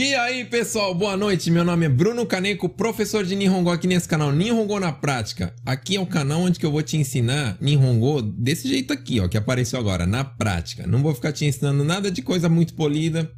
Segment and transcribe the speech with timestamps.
[0.00, 1.50] E aí, pessoal, boa noite.
[1.50, 5.52] Meu nome é Bruno Caneco, professor de Nihongo aqui nesse canal Nihongo na Prática.
[5.66, 9.26] Aqui é o canal onde que eu vou te ensinar Nihongo desse jeito aqui, ó,
[9.26, 10.86] que apareceu agora, na prática.
[10.86, 13.28] Não vou ficar te ensinando nada de coisa muito polida,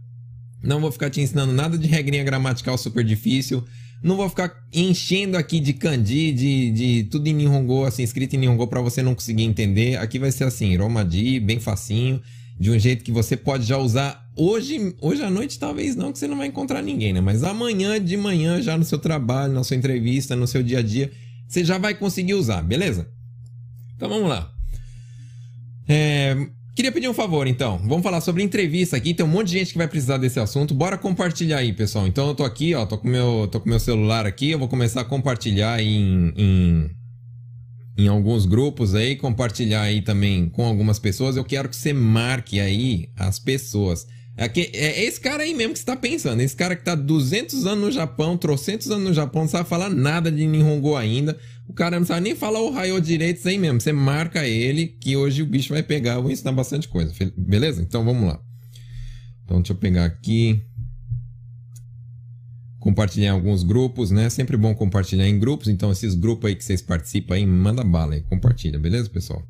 [0.62, 3.64] não vou ficar te ensinando nada de regrinha gramatical super difícil,
[4.02, 8.38] não vou ficar enchendo aqui de kanji, de, de tudo em Nihongo, assim, escrito em
[8.38, 9.96] Nihongo para você não conseguir entender.
[9.96, 12.20] Aqui vai ser assim, Romaji, bem facinho
[12.60, 16.18] de um jeito que você pode já usar hoje, hoje à noite talvez não, que
[16.18, 17.20] você não vai encontrar ninguém, né?
[17.20, 20.82] Mas amanhã de manhã, já no seu trabalho, na sua entrevista, no seu dia a
[20.82, 21.10] dia,
[21.48, 23.08] você já vai conseguir usar, beleza?
[23.96, 24.52] Então vamos lá.
[25.88, 26.36] É,
[26.76, 27.78] queria pedir um favor, então.
[27.78, 29.14] Vamos falar sobre entrevista aqui.
[29.14, 30.74] Tem um monte de gente que vai precisar desse assunto.
[30.74, 32.06] Bora compartilhar aí, pessoal.
[32.06, 34.50] Então eu tô aqui, ó, tô com meu, tô com meu celular aqui.
[34.50, 36.90] Eu vou começar a compartilhar em, em
[38.00, 41.36] em alguns grupos aí, compartilhar aí também com algumas pessoas.
[41.36, 44.06] Eu quero que você marque aí as pessoas.
[44.36, 46.40] É, que, é esse cara aí mesmo que você tá pensando.
[46.40, 49.90] Esse cara que tá 200 anos no Japão, 300 anos no Japão, não sabe falar
[49.90, 51.38] nada de Nihongo ainda.
[51.68, 53.80] O cara não sabe nem falar o raio direito, isso aí mesmo.
[53.80, 56.14] Você marca ele que hoje o bicho vai pegar.
[56.14, 57.12] Eu vou ensinar bastante coisa.
[57.36, 57.82] Beleza?
[57.82, 58.40] Então vamos lá.
[59.44, 60.62] Então deixa eu pegar aqui
[62.80, 64.28] compartilhar em alguns grupos, né?
[64.30, 65.68] Sempre bom compartilhar em grupos.
[65.68, 69.46] Então, esses grupos aí que vocês participam aí, manda bala aí, compartilha, beleza, pessoal?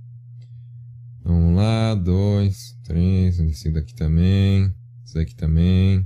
[1.24, 4.70] Vamos lá, dois, três, esse daqui também,
[5.04, 6.04] esse daqui também.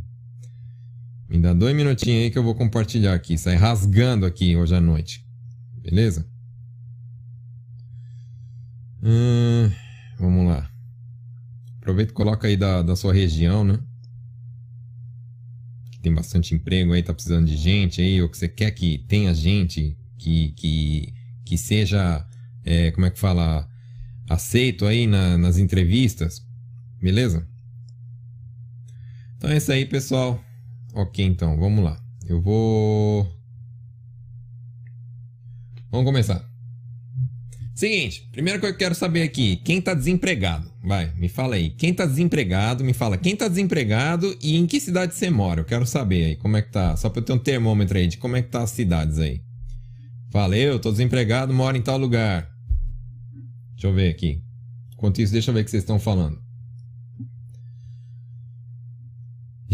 [1.29, 3.39] Me dá dois minutinhos aí que eu vou compartilhar aqui.
[3.39, 5.25] Sai rasgando aqui hoje à noite.
[5.81, 6.27] Beleza?
[9.03, 9.71] Hum,
[10.19, 10.71] vamos lá.
[11.79, 13.79] Aproveita e coloca aí da, da sua região, né?
[16.05, 19.33] Tem bastante emprego aí, tá precisando de gente aí, ou que você quer que tenha
[19.35, 21.15] gente que, que,
[21.47, 22.25] que seja,
[22.63, 23.67] é, como é que fala,
[24.29, 26.47] aceito aí na, nas entrevistas,
[27.01, 27.49] beleza?
[29.39, 30.43] Então é isso aí, pessoal.
[30.93, 31.99] Ok, então, vamos lá.
[32.27, 33.29] Eu vou.
[35.91, 36.54] Vamos começar.
[37.75, 40.73] Seguinte, primeira coisa que eu quero saber aqui, quem tá desempregado?
[40.81, 41.71] Vai, me fala aí.
[41.71, 45.61] Quem tá desempregado, me fala quem tá desempregado e em que cidade você mora.
[45.61, 46.97] Eu quero saber aí como é que tá.
[46.97, 49.41] Só pra eu ter um termômetro aí de como é que tá as cidades aí.
[50.31, 52.49] Fala, eu tô desempregado, moro em tal lugar.
[53.73, 54.41] Deixa eu ver aqui.
[54.93, 56.44] Enquanto isso, deixa eu ver o que vocês estão falando.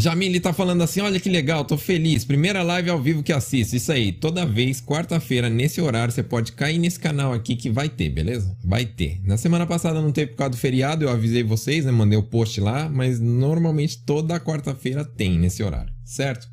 [0.00, 2.24] Jamile tá falando assim: olha que legal, tô feliz.
[2.24, 3.76] Primeira live ao vivo que assisto.
[3.76, 7.88] Isso aí, toda vez, quarta-feira, nesse horário, você pode cair nesse canal aqui que vai
[7.88, 8.56] ter, beleza?
[8.64, 9.20] Vai ter.
[9.22, 11.92] Na semana passada não teve por causa do feriado, eu avisei vocês, né?
[11.92, 16.48] Mandei o post lá, mas normalmente toda quarta-feira tem nesse horário, certo?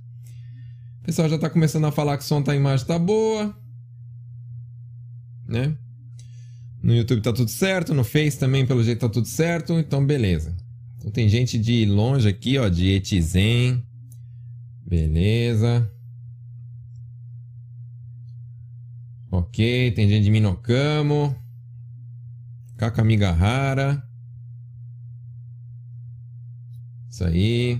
[1.02, 3.58] O pessoal já tá começando a falar que o som tá, a imagem tá boa,
[5.48, 5.74] né?
[6.84, 10.67] No YouTube tá tudo certo, no Face também, pelo jeito, tá tudo certo, então beleza.
[11.08, 13.82] Então tem gente de longe aqui, ó, de Etizen.
[14.86, 15.90] Beleza.
[19.32, 21.34] Ok, tem gente de Minocamo.
[22.76, 24.04] Kakamigahara.
[27.10, 27.76] Isso aí.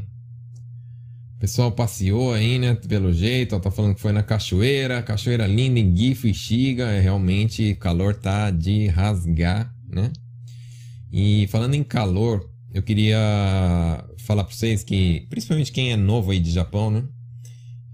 [1.36, 2.76] O pessoal passeou aí, né?
[2.76, 5.04] Pelo jeito, ó, tá falando que foi na cachoeira.
[5.04, 6.86] Cachoeira linda em Gifu e Shiga.
[6.92, 10.14] É, realmente, calor tá de rasgar, né?
[11.12, 13.18] E falando em calor, eu queria
[14.20, 17.04] falar para vocês que, principalmente quem é novo aí de Japão, né?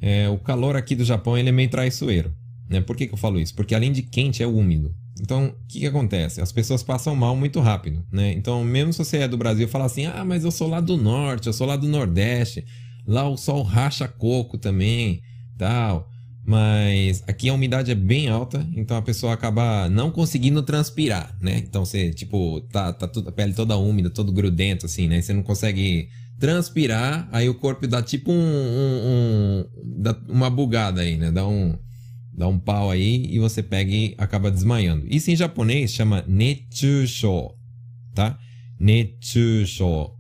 [0.02, 2.36] É, o calor aqui do Japão ele é meio traiçoeiro.
[2.70, 2.82] Né?
[2.82, 3.56] Por que, que eu falo isso?
[3.56, 4.94] Porque além de quente é úmido.
[5.22, 6.42] Então, o que, que acontece?
[6.42, 8.34] As pessoas passam mal muito rápido, né?
[8.34, 10.98] Então, mesmo se você é do Brasil, fala assim: ah, mas eu sou lá do
[10.98, 12.66] norte, eu sou lá do nordeste,
[13.06, 15.22] lá o sol racha coco também,
[15.58, 16.10] tal.
[16.46, 21.58] Mas aqui a umidade é bem alta, então a pessoa acaba não conseguindo transpirar, né?
[21.58, 25.22] Então você, tipo, tá, tá tudo, a pele toda úmida, todo grudento, assim, né?
[25.22, 29.66] Você não consegue transpirar, aí o corpo dá tipo um, um, um
[30.02, 31.32] dá uma bugada aí, né?
[31.32, 31.78] Dá um,
[32.34, 35.08] dá um pau aí e você pega e acaba desmaiando.
[35.08, 37.52] Isso em japonês chama netchusho,
[38.14, 38.38] tá?
[38.78, 40.12] Netchusho.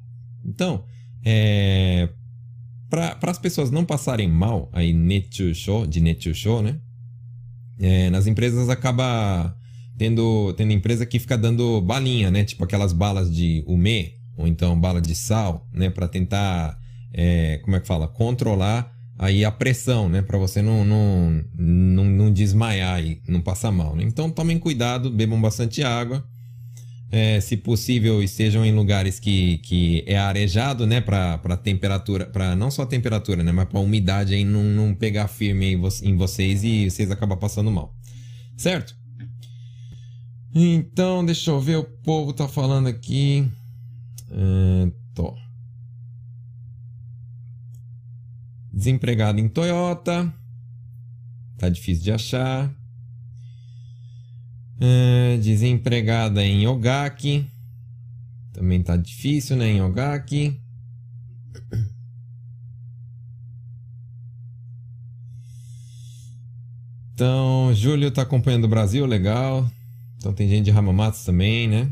[0.46, 0.86] Então,
[1.26, 2.08] é,
[2.94, 6.78] para as pessoas não passarem mal aí netchusho, de netchusho, né?
[7.80, 9.58] É, nas empresas acaba
[9.98, 12.44] tendo, tendo empresa que fica dando balinha, né?
[12.44, 15.90] Tipo aquelas balas de ume, ou então bala de sal, né?
[15.90, 16.78] Para tentar,
[17.12, 18.08] é, como é que fala?
[18.08, 20.22] Controlar aí a pressão, né?
[20.22, 24.04] Para você não, não, não, não desmaiar e não passar mal, né?
[24.04, 26.24] Então tomem cuidado, bebam bastante água
[27.14, 31.00] é, se possível, estejam em lugares que, que é arejado, né?
[31.00, 33.52] Para temperatura, para não só temperatura, né?
[33.52, 37.96] Mas para umidade aí não, não pegar firme em vocês e vocês acabam passando mal.
[38.58, 38.96] Certo?
[40.56, 43.48] Então, deixa eu ver, o povo tá falando aqui.
[44.32, 45.36] É, tô.
[48.72, 50.34] Desempregado em Toyota.
[51.60, 52.76] Tá difícil de achar.
[54.80, 57.48] É, desempregada em Ogaki.
[58.52, 59.70] Também tá difícil, né?
[59.70, 60.60] Em Ogaki.
[67.14, 69.70] Então, Júlio tá acompanhando o Brasil, legal.
[70.18, 71.90] Então tem gente de Hamamatsu também, né?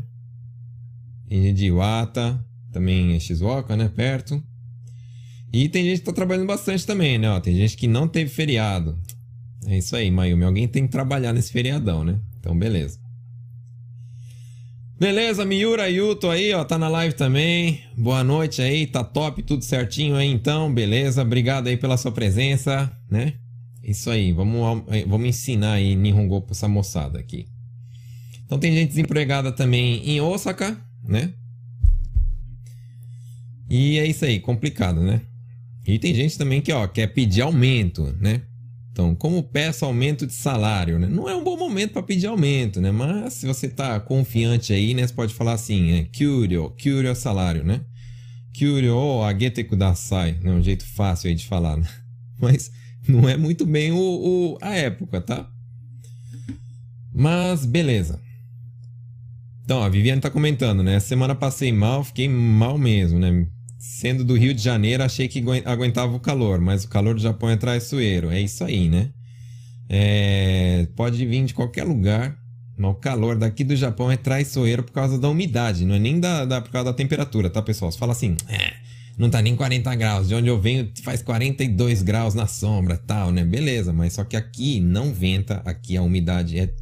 [1.28, 3.88] Tem gente de Iwata, também em Shizuoka, né?
[3.88, 4.42] Perto.
[5.52, 7.30] E tem gente que tá trabalhando bastante também, né?
[7.30, 8.98] Ó, tem gente que não teve feriado.
[9.66, 10.44] É isso aí, Mayumi.
[10.44, 12.18] Alguém tem que trabalhar nesse feriadão, né?
[12.42, 12.98] Então, beleza.
[14.98, 17.80] Beleza, Miura Yuto aí, ó, tá na live também.
[17.96, 21.22] Boa noite aí, tá top, tudo certinho aí então, beleza?
[21.22, 23.34] Obrigado aí pela sua presença, né?
[23.80, 27.46] Isso aí, vamos, vamos ensinar aí Nihongo pra essa moçada aqui.
[28.44, 31.32] Então tem gente desempregada também em Osaka, né?
[33.70, 35.20] E é isso aí, complicado, né?
[35.86, 38.42] E tem gente também que, ó, quer pedir aumento, né?
[38.92, 41.08] Então, como peço aumento de salário, né?
[41.08, 42.90] Não é um bom momento para pedir aumento, né?
[42.92, 45.06] Mas se você tá confiante aí, né?
[45.06, 47.80] Você pode falar assim, é Kyuryo, Kyuryo é salário, né?
[48.52, 50.52] Kyuryo o agete kudasai, né?
[50.52, 51.88] Um jeito fácil aí de falar, né?
[52.38, 52.70] Mas
[53.08, 55.50] não é muito bem o, o, a época, tá?
[57.14, 58.20] Mas beleza.
[59.64, 61.00] Então, a Viviane tá comentando, né?
[61.00, 63.46] Semana passei mal, fiquei mal mesmo, né?
[63.84, 67.50] Sendo do Rio de Janeiro, achei que aguentava o calor, mas o calor do Japão
[67.50, 68.30] é traiçoeiro.
[68.30, 69.10] É isso aí, né?
[69.88, 70.86] É...
[70.94, 72.38] Pode vir de qualquer lugar,
[72.78, 76.20] mas o calor daqui do Japão é traiçoeiro por causa da umidade, não é nem
[76.20, 77.90] da, da por causa da temperatura, tá, pessoal?
[77.90, 78.72] Você fala assim, é,
[79.18, 80.28] não tá nem 40 graus.
[80.28, 83.44] De onde eu venho faz 42 graus na sombra, tal, né?
[83.44, 86.72] Beleza, mas só que aqui não venta, aqui a umidade é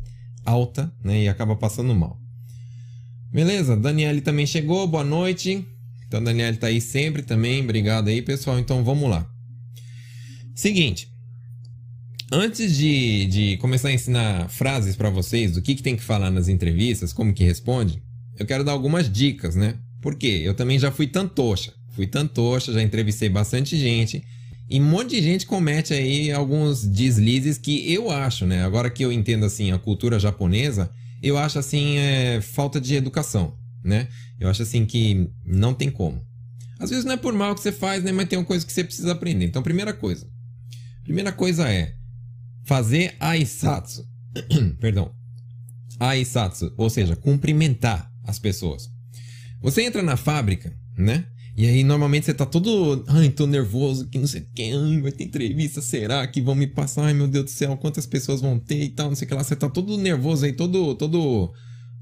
[0.45, 1.23] alta, né?
[1.23, 2.21] E acaba passando mal.
[3.33, 5.67] Beleza, Daniele também chegou, boa noite.
[6.11, 8.59] Então, Daniele tá aí sempre também, obrigado aí, pessoal.
[8.59, 9.31] Então, vamos lá.
[10.57, 11.09] Seguinte,
[12.33, 16.29] antes de, de começar a ensinar frases para vocês, do que, que tem que falar
[16.29, 18.03] nas entrevistas, como que responde,
[18.37, 19.77] eu quero dar algumas dicas, né?
[20.03, 21.73] Porque eu também já fui tantocha.
[21.91, 24.21] Fui tantocha, já entrevistei bastante gente.
[24.69, 28.65] E um monte de gente comete aí alguns deslizes que eu acho, né?
[28.65, 30.91] Agora que eu entendo assim a cultura japonesa,
[31.23, 33.55] eu acho assim é, falta de educação,
[33.85, 34.09] né?
[34.41, 36.25] Eu acho assim que não tem como.
[36.79, 38.11] Às vezes não é por mal que você faz, né?
[38.11, 39.45] Mas tem uma coisa que você precisa aprender.
[39.45, 40.27] Então, primeira coisa.
[41.05, 41.95] Primeira coisa é
[42.65, 44.09] fazer aisatsu.
[44.81, 45.13] Perdão.
[45.99, 48.91] Aisatsu, ou seja, cumprimentar as pessoas.
[49.61, 51.27] Você entra na fábrica, né?
[51.55, 53.05] E aí, normalmente você tá todo.
[53.09, 54.73] Ai, tô nervoso, que não sei o que.
[54.73, 57.05] Ai, vai ter entrevista, será que vão me passar?
[57.05, 59.35] Ai, meu Deus do céu, quantas pessoas vão ter e tal, não sei o que
[59.35, 59.45] lá.
[59.45, 60.95] Você tá todo nervoso aí, todo.
[60.95, 61.53] todo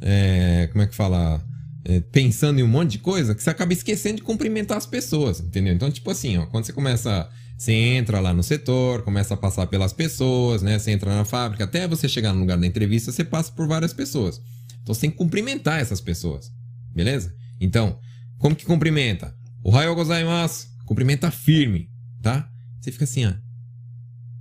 [0.01, 1.45] é, como é que fala?
[1.89, 5.41] É, pensando em um monte de coisa, que você acaba esquecendo de cumprimentar as pessoas,
[5.41, 5.73] entendeu?
[5.73, 7.29] Então, tipo assim, ó, quando você começa.
[7.57, 10.79] Você entra lá no setor, começa a passar pelas pessoas, né?
[10.79, 13.93] Você entra na fábrica, até você chegar no lugar da entrevista, você passa por várias
[13.93, 14.41] pessoas.
[14.81, 16.53] Então você tem que cumprimentar essas pessoas,
[16.95, 17.35] beleza?
[17.59, 17.99] Então,
[18.39, 19.35] como que cumprimenta?
[19.65, 20.69] Ohayou gozaimasu.
[20.87, 21.91] Cumprimenta firme,
[22.23, 22.49] tá?
[22.81, 23.33] Você fica assim, ó.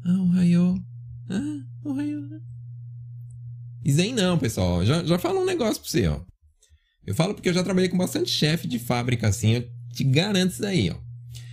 [0.05, 0.77] Ah, ohayou.
[1.29, 2.23] Ah, ohayou.
[3.83, 4.85] Isso aí não, pessoal.
[4.85, 6.21] Já, já falo um negócio pra você, ó.
[7.07, 9.51] Eu falo porque eu já trabalhei com bastante chefe de fábrica assim.
[9.51, 10.95] Eu te garanto isso aí, ó.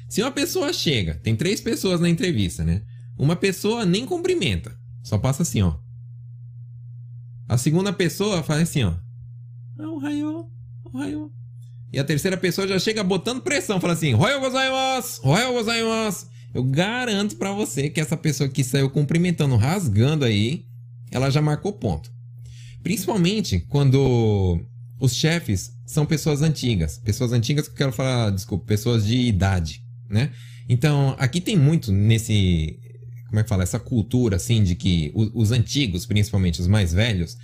[0.08, 2.82] Se uma pessoa chega, tem três pessoas na entrevista, né?
[3.16, 4.76] Uma pessoa nem cumprimenta.
[5.04, 5.76] Só passa assim, ó.
[7.48, 8.94] A segunda pessoa faz assim, ó.
[9.78, 10.50] Ah, ohayou.
[10.84, 11.32] Ohayou.
[11.92, 15.22] E a terceira pessoa já chega botando pressão, fala assim: Royal gozaimasu!
[15.22, 16.26] Royal gozaimasu!
[16.52, 20.64] Eu garanto para você que essa pessoa que saiu cumprimentando, rasgando aí,
[21.12, 22.10] ela já marcou ponto.
[22.82, 24.60] Principalmente quando
[25.04, 26.98] os chefes são pessoas antigas.
[26.98, 30.30] Pessoas antigas que eu quero falar, desculpa, pessoas de idade, né?
[30.68, 32.78] Então, aqui tem muito nesse.
[33.28, 33.62] Como é que fala?
[33.62, 37.36] Essa cultura, assim, de que os, os antigos, principalmente os mais velhos,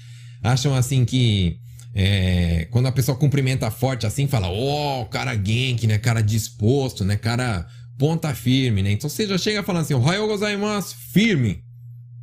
[0.43, 1.59] acham assim que
[1.95, 5.99] é, quando a pessoa cumprimenta forte assim, fala, ó, oh, cara genki, né?
[5.99, 7.17] Cara disposto, né?
[7.17, 7.67] Cara
[7.99, 8.93] ponta firme, né?
[8.93, 11.62] Então você já chega falando assim, Ohayou gozaimasu, firme,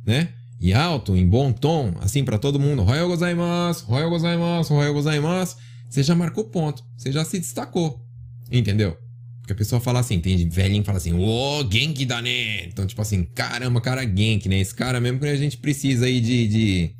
[0.04, 0.30] né?
[0.60, 5.56] E alto, em bom tom, assim para todo mundo, Ohayou gozaimasu, Ohayou gozaimasu, Ohayou gozaimasu.
[5.88, 8.04] Você já marcou ponto, você já se destacou,
[8.50, 8.96] entendeu?
[9.40, 12.66] Porque a pessoa fala assim, tem velhinho fala assim, ô, oh, genki da né?
[12.66, 14.58] Então, tipo assim, caramba, cara genki, né?
[14.60, 16.98] Esse cara mesmo que a gente precisa aí de, de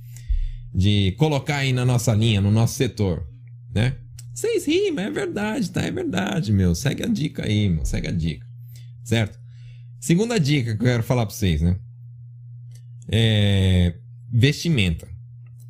[0.74, 3.26] de colocar aí na nossa linha, no nosso setor,
[3.74, 3.96] né?
[4.32, 5.82] Vocês riem, mas é verdade, tá?
[5.82, 6.74] É verdade, meu.
[6.74, 7.84] Segue a dica aí, meu.
[7.84, 8.46] Segue a dica.
[9.02, 9.38] Certo?
[9.98, 11.76] Segunda dica que eu quero falar pra vocês, né?
[13.10, 13.94] É...
[14.30, 15.08] Vestimenta.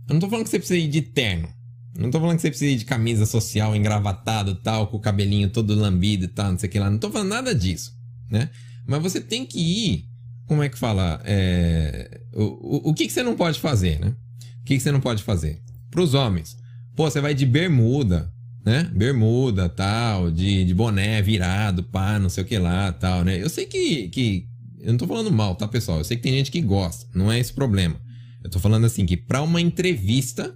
[0.08, 1.48] Eu não tô falando que você precisa ir de terno.
[1.96, 5.50] Não tô falando que você precisa ir de camisa social, engravatado tal, com o cabelinho
[5.50, 6.88] todo lambido e tal, não sei o que lá.
[6.88, 7.92] Não tô falando nada disso,
[8.30, 8.50] né?
[8.86, 10.04] Mas você tem que ir.
[10.46, 11.20] Como é que fala?
[11.24, 14.14] É, o, o, o que, que você não pode fazer, né?
[14.60, 15.60] O que, que você não pode fazer?
[15.90, 16.56] Para os homens.
[16.96, 18.32] Pô, você vai de bermuda,
[18.64, 18.90] né?
[18.94, 23.42] Bermuda, tal, de, de boné virado, pá, não sei o que lá, tal, né?
[23.42, 24.47] Eu sei que, que.
[24.80, 25.98] Eu não tô falando mal, tá, pessoal?
[25.98, 28.00] Eu sei que tem gente que gosta, não é esse problema.
[28.42, 30.54] Eu tô falando assim que para uma entrevista,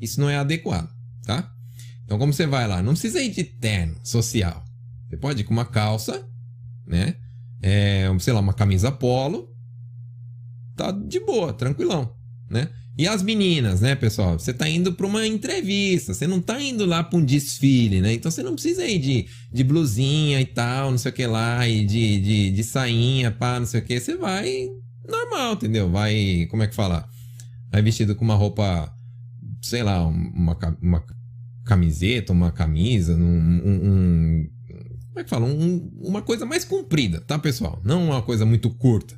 [0.00, 0.90] isso não é adequado,
[1.24, 1.50] tá?
[2.04, 2.82] Então, como você vai lá?
[2.82, 4.62] Não precisa ir de terno social.
[5.08, 6.28] Você pode ir com uma calça,
[6.86, 7.16] né?
[7.62, 9.48] É, sei lá, uma camisa polo.
[10.76, 12.14] Tá de boa, tranquilão,
[12.50, 12.68] né?
[12.96, 14.38] E as meninas, né, pessoal?
[14.38, 18.12] Você tá indo para uma entrevista, você não tá indo lá para um desfile, né?
[18.12, 21.66] Então você não precisa ir de, de blusinha e tal, não sei o que lá,
[21.66, 23.98] e de, de, de sainha, pá, não sei o que.
[23.98, 24.68] Você vai
[25.08, 25.90] normal, entendeu?
[25.90, 27.08] Vai, como é que fala?
[27.70, 28.92] Vai vestido com uma roupa,
[29.62, 31.02] sei lá, uma, uma
[31.64, 34.48] camiseta, uma camisa, um, um, um
[35.08, 35.46] como é que fala?
[35.46, 37.80] Um, uma coisa mais comprida, tá, pessoal?
[37.84, 39.14] Não uma coisa muito curta,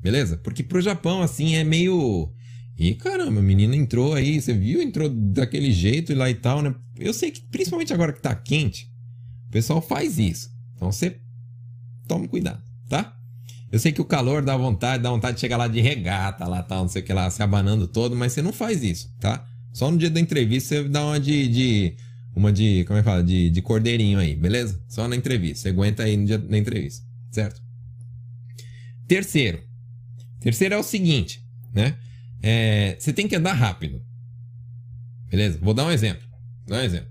[0.00, 0.36] beleza?
[0.38, 2.30] Porque pro Japão, assim, é meio
[2.78, 4.82] e caramba, a menina entrou aí, você viu?
[4.82, 6.74] Entrou daquele jeito e lá e tal, né?
[6.98, 8.90] Eu sei que principalmente agora que tá quente,
[9.48, 10.50] o pessoal faz isso.
[10.74, 11.18] Então você
[12.06, 13.16] tome cuidado, tá?
[13.72, 16.62] Eu sei que o calor dá vontade, dá vontade de chegar lá de regata, lá
[16.62, 19.44] tal, não sei o que lá, se abanando todo, mas você não faz isso, tá?
[19.72, 21.48] Só no dia da entrevista você dá uma de.
[21.48, 21.96] de
[22.34, 22.84] uma de.
[22.84, 23.24] Como é que fala?
[23.24, 24.82] De, de cordeirinho aí, beleza?
[24.88, 25.62] Só na entrevista.
[25.62, 27.60] Você aguenta aí no dia da entrevista, certo?
[29.08, 29.60] Terceiro.
[30.40, 31.42] Terceiro é o seguinte,
[31.74, 31.96] né?
[32.42, 34.02] É, você tem que andar rápido.
[35.30, 35.58] Beleza?
[35.60, 36.26] Vou dar um exemplo.
[36.66, 37.10] Dar um exemplo.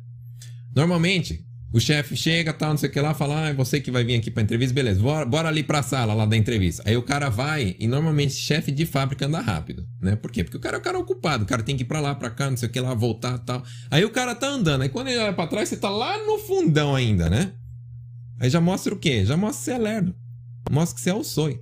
[0.75, 3.91] Normalmente, o chefe chega, tal, não sei o que lá, fala, ah, é você que
[3.91, 6.81] vai vir aqui pra entrevista, beleza, bora, bora ali pra sala lá da entrevista.
[6.85, 10.15] Aí o cara vai, e normalmente chefe de fábrica anda rápido, né?
[10.15, 10.43] Por quê?
[10.43, 12.29] Porque o cara é o cara ocupado, o cara tem que ir pra lá, pra
[12.29, 13.61] cá, não sei o que lá, voltar tal.
[13.91, 16.37] Aí o cara tá andando, aí quando ele olha pra trás, você tá lá no
[16.39, 17.51] fundão ainda, né?
[18.39, 19.25] Aí já mostra o quê?
[19.25, 20.15] Já mostra que você é lerdo.
[20.71, 21.59] Mostra que você é o sonho,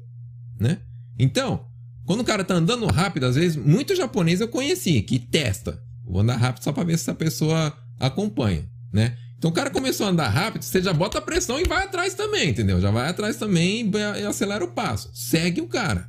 [0.59, 0.79] né?
[1.17, 1.65] Então,
[2.05, 5.81] quando o cara tá andando rápido, às vezes, muito japonês eu conheci que testa.
[6.05, 9.17] Vou andar rápido só pra ver se essa pessoa acompanha, né?
[9.37, 12.13] Então o cara começou a andar rápido, você já bota a pressão e vai atrás
[12.13, 12.79] também, entendeu?
[12.79, 15.11] Já vai atrás também e acelera o passo.
[15.13, 16.07] Segue o cara,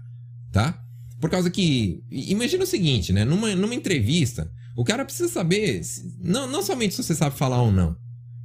[0.53, 0.81] tá?
[1.21, 2.03] Por causa que.
[2.11, 3.25] Imagina o seguinte, né?
[3.25, 5.81] Numa, numa entrevista, o cara precisa saber.
[6.21, 7.97] Não, não somente se você sabe falar ou não.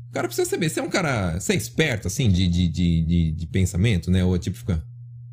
[0.10, 0.70] O cara precisa saber.
[0.70, 1.40] Você é um cara.
[1.40, 4.24] Você é esperto, assim, de, de, de, de, de pensamento, né?
[4.24, 4.84] Ou tipo fica.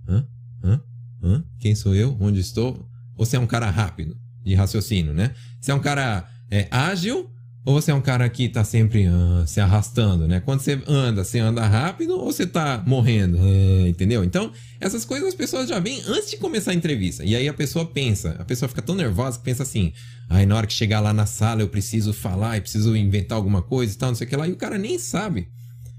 [0.08, 0.26] Hã?
[0.62, 0.82] Hã?
[1.22, 1.44] Hã?
[1.58, 2.16] Quem sou eu?
[2.20, 2.88] Onde estou?
[3.16, 5.32] Ou você é um cara rápido de raciocínio, né?
[5.60, 7.30] Você é um cara é, ágil
[7.66, 10.38] ou você é um cara que tá sempre uh, se arrastando, né?
[10.38, 14.22] Quando você anda, você anda rápido ou você tá morrendo, uh, entendeu?
[14.22, 17.24] Então, essas coisas as pessoas já vêm antes de começar a entrevista.
[17.24, 19.92] E aí a pessoa pensa, a pessoa fica tão nervosa que pensa assim:
[20.28, 23.60] aí na hora que chegar lá na sala eu preciso falar, eu preciso inventar alguma
[23.60, 24.46] coisa e tal, não sei o que lá.
[24.46, 25.48] E o cara nem sabe.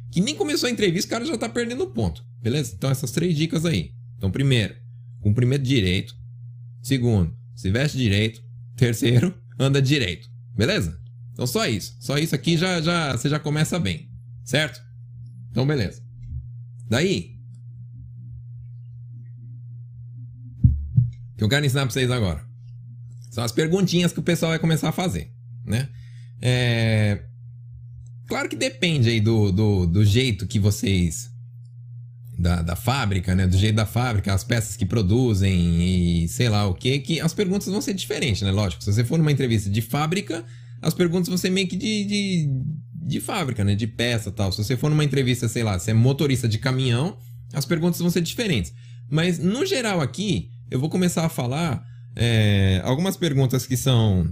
[0.10, 2.74] Que nem começou a entrevista, o cara já tá perdendo ponto, beleza?
[2.78, 3.92] Então, essas três dicas aí.
[4.18, 4.74] Então, primeiro,
[5.28, 6.16] cumprimento direito.
[6.82, 8.42] Segundo, se veste direito.
[8.76, 10.30] Terceiro, anda direito.
[10.56, 10.98] Beleza?
[11.34, 11.96] Então só isso.
[12.00, 14.10] Só isso aqui já, já você já começa bem.
[14.44, 14.82] Certo?
[15.52, 16.02] Então beleza.
[16.90, 17.38] Daí,
[21.38, 22.46] que eu quero ensinar para vocês agora.
[23.30, 25.32] São as perguntinhas que o pessoal vai começar a fazer,
[25.66, 25.90] né?
[26.42, 27.24] É...
[28.28, 31.32] Claro que depende aí do, do, do jeito que vocês
[32.38, 33.48] da, da fábrica, né?
[33.48, 37.34] Do jeito da fábrica, as peças que produzem e sei lá o que, que as
[37.34, 38.52] perguntas vão ser diferentes, né?
[38.52, 40.46] Lógico, se você for numa entrevista de fábrica,
[40.82, 42.50] as perguntas vão ser meio que de, de,
[42.94, 43.74] de fábrica, né?
[43.76, 44.52] De peça tal.
[44.52, 47.18] Se você for numa entrevista, sei lá, se é motorista de caminhão,
[47.54, 48.74] as perguntas vão ser diferentes.
[49.10, 51.84] Mas, no geral aqui, eu vou começar a falar
[52.16, 54.32] é, algumas perguntas que são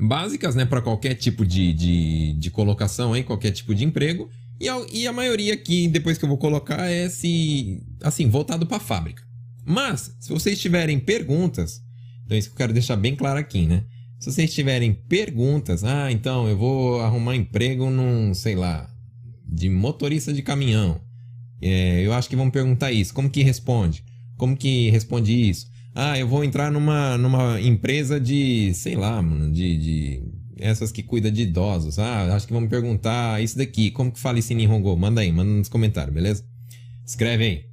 [0.00, 0.64] básicas, né?
[0.64, 4.28] Para qualquer tipo de, de, de colocação aí, qualquer tipo de emprego.
[4.60, 7.80] E a, e a maioria aqui, depois que eu vou colocar, é se.
[8.02, 9.22] Assim, voltado para a fábrica.
[9.64, 11.80] Mas, se vocês tiverem perguntas,
[12.24, 13.84] então isso que eu quero deixar bem claro aqui, né?
[14.18, 18.90] Se vocês tiverem perguntas, ah, então eu vou arrumar emprego num, sei lá,
[19.46, 21.00] de motorista de caminhão.
[21.62, 23.14] É, eu acho que vão perguntar isso.
[23.14, 24.04] Como que responde?
[24.36, 25.68] Como que responde isso?
[25.94, 30.22] Ah, eu vou entrar numa, numa empresa de, sei lá, mano, de, de
[30.60, 31.98] essas que cuida de idosos.
[31.98, 33.90] Ah, acho que vão me perguntar isso daqui.
[33.90, 34.96] Como que fala isso em Nihongo?
[34.96, 36.44] Manda aí, manda nos comentários, beleza?
[37.06, 37.64] Escreve aí.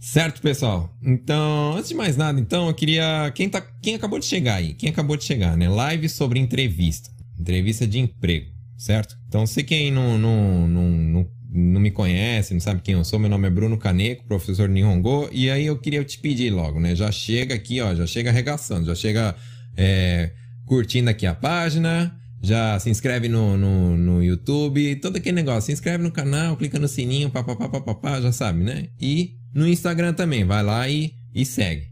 [0.00, 0.96] Certo, pessoal?
[1.02, 3.30] Então, antes de mais nada, então, eu queria.
[3.34, 3.60] Quem, tá...
[3.60, 4.72] Quem acabou de chegar aí?
[4.74, 5.68] Quem acabou de chegar, né?
[5.68, 7.10] Live sobre entrevista.
[7.38, 8.46] Entrevista de emprego,
[8.78, 9.16] certo?
[9.26, 13.18] Então, se quem não, não, não, não, não me conhece, não sabe quem eu sou,
[13.18, 15.28] meu nome é Bruno Caneco, professor Nihongo.
[15.32, 16.94] E aí eu queria te pedir logo, né?
[16.94, 19.34] Já chega aqui, ó, já chega arregaçando, já chega.
[19.76, 20.30] É
[20.66, 25.62] curtindo aqui a página, já se inscreve no, no, no YouTube, todo aquele negócio.
[25.62, 28.88] Se inscreve no canal, clica no sininho, papapá, papapá, já sabe, né?
[29.00, 31.88] E no Instagram também, vai lá e, e segue,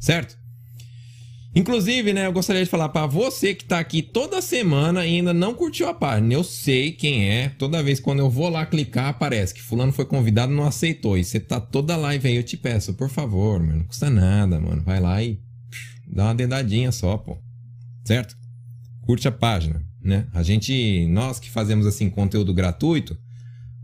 [0.00, 0.36] certo?
[1.56, 5.32] Inclusive, né, eu gostaria de falar para você que tá aqui toda semana e ainda
[5.32, 6.34] não curtiu a página.
[6.34, 7.48] Eu sei quem é.
[7.48, 11.16] Toda vez quando eu vou lá clicar, aparece que fulano foi convidado não aceitou.
[11.16, 14.58] E você tá toda live aí, eu te peço, por favor, mano, não custa nada,
[14.58, 14.82] mano.
[14.82, 15.38] Vai lá e
[16.08, 17.38] dá uma dedadinha só, pô.
[18.04, 18.36] Certo?
[19.02, 20.26] Curte a página, né?
[20.32, 23.18] A gente, nós que fazemos assim conteúdo gratuito,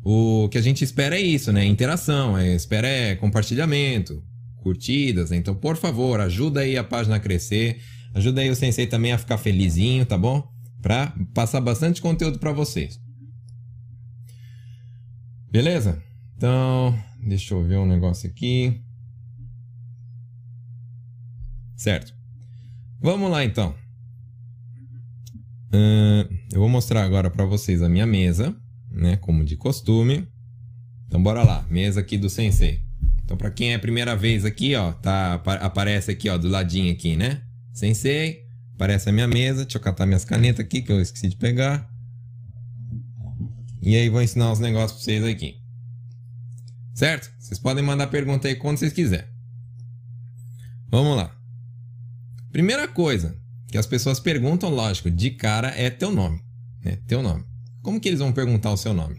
[0.03, 1.65] o que a gente espera é isso, né?
[1.65, 4.23] Interação, é, espera é compartilhamento,
[4.57, 5.33] curtidas.
[5.33, 7.81] Então, por favor, ajuda aí a página a crescer.
[8.15, 10.47] Ajuda aí o Sensei também a ficar felizinho, tá bom?
[10.81, 13.00] Pra passar bastante conteúdo para vocês.
[15.50, 16.03] Beleza?
[16.37, 18.81] Então, deixa eu ver um negócio aqui.
[21.77, 22.15] Certo.
[23.00, 23.75] Vamos lá então.
[25.73, 28.55] Uh, eu vou mostrar agora para vocês a minha mesa,
[28.91, 29.17] né?
[29.17, 30.29] Como de costume.
[31.07, 32.81] Então bora lá, mesa aqui do Sensei.
[33.25, 36.93] Então, para quem é a primeira vez aqui, ó, tá, aparece aqui, ó, do ladinho
[36.93, 37.43] aqui, né?
[37.73, 39.62] Sensei, aparece a minha mesa.
[39.65, 41.89] Deixa eu catar minhas canetas aqui, que eu esqueci de pegar.
[43.81, 45.57] E aí, vou ensinar os negócios para vocês aqui.
[46.93, 47.31] Certo?
[47.39, 49.29] Vocês podem mandar pergunta aí quando vocês quiserem.
[50.91, 51.33] Vamos lá.
[52.50, 53.40] Primeira coisa
[53.71, 56.41] que as pessoas perguntam, lógico, de cara é teu nome.
[56.85, 56.99] Né?
[57.07, 57.45] Teu nome.
[57.83, 59.17] Como que eles vão perguntar o seu nome?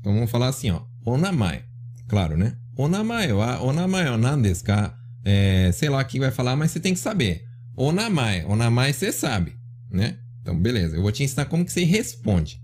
[0.00, 0.82] Então vamos falar assim, ó.
[1.04, 1.64] Onamai.
[2.08, 2.56] Claro, né?
[2.76, 4.96] Onamae wa onamae wa nan desu ka?
[5.24, 7.44] É, sei lá o que vai falar, mas você tem que saber.
[7.76, 8.44] Onamae.
[8.44, 9.56] Onamae você sabe,
[9.90, 10.18] né?
[10.42, 10.96] Então, beleza.
[10.96, 12.60] Eu vou te ensinar como que você responde.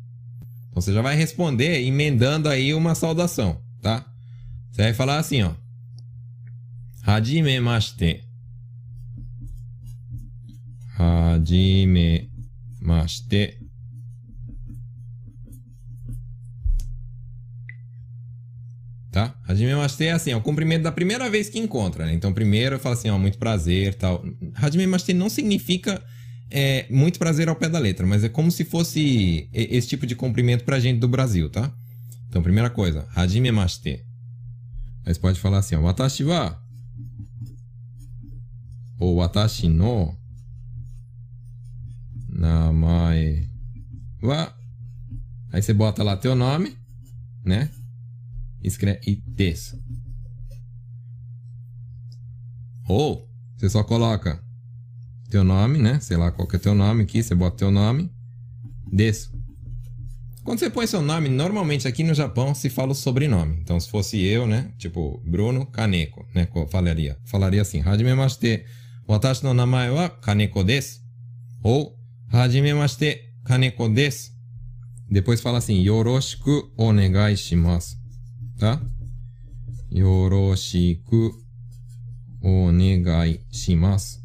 [0.68, 4.04] Então, você já vai responder emendando aí uma saudação, tá?
[4.70, 5.54] Você vai falar assim, ó.
[11.40, 12.30] Hajimemashite.
[12.80, 13.70] Hajimemashite.
[19.10, 19.34] tá?
[19.46, 22.14] Hajime Mashite é assim, é o cumprimento da primeira vez que encontra, né?
[22.14, 24.24] Então, primeiro eu falo assim, ó, muito prazer tal.
[24.54, 26.02] Hajime Mashite não significa
[26.50, 30.14] é, muito prazer ao pé da letra, mas é como se fosse esse tipo de
[30.14, 31.72] cumprimento pra gente do Brasil, tá?
[32.28, 34.04] Então, primeira coisa, Hajime Mashite.
[35.04, 36.60] Aí você pode falar assim, ó, Watashi wa
[38.98, 40.14] ou Watashi no
[42.40, 43.48] namae
[44.22, 44.54] wa
[45.52, 46.76] Aí você bota lá teu nome,
[47.44, 47.68] né?
[48.62, 49.78] escreve desça.
[52.88, 54.42] Ou você só coloca
[55.28, 56.00] teu nome, né?
[56.00, 58.10] Sei lá qual que é teu nome aqui, você bota teu nome,
[58.92, 59.30] desça.
[60.44, 63.58] Quando você põe seu nome, normalmente aqui no Japão se fala o sobrenome.
[63.60, 64.72] Então, se fosse eu, né?
[64.78, 66.48] Tipo, Bruno Kaneko, né?
[66.70, 68.64] Falaria, falaria assim: Hajimemashite,
[69.06, 71.00] watashi no namae wa Kaneko desu.
[71.62, 71.99] Ou
[73.88, 74.30] Desu.
[75.10, 78.00] Depois fala assim: Yoroshiku onegai shimasu
[78.60, 78.80] tá?
[79.90, 81.34] Yoroshiku
[82.42, 84.20] onegai shimasu.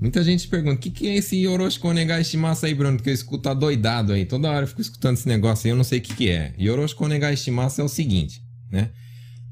[0.00, 2.98] Muita gente pergunta, o que, que é esse Yoroshiku onegai shimasu aí, Bruno?
[2.98, 4.26] Porque eu escuto doidado aí.
[4.26, 6.54] Toda hora eu fico escutando esse negócio aí, eu não sei o que, que é.
[6.60, 8.90] Yoroshiku onegai shimasu é o seguinte, né?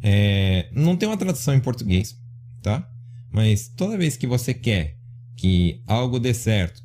[0.03, 2.15] É, não tem uma tradução em português,
[2.63, 2.87] tá?
[3.33, 4.99] Mas toda vez que você quer
[5.43, 6.81] que algo dê certo,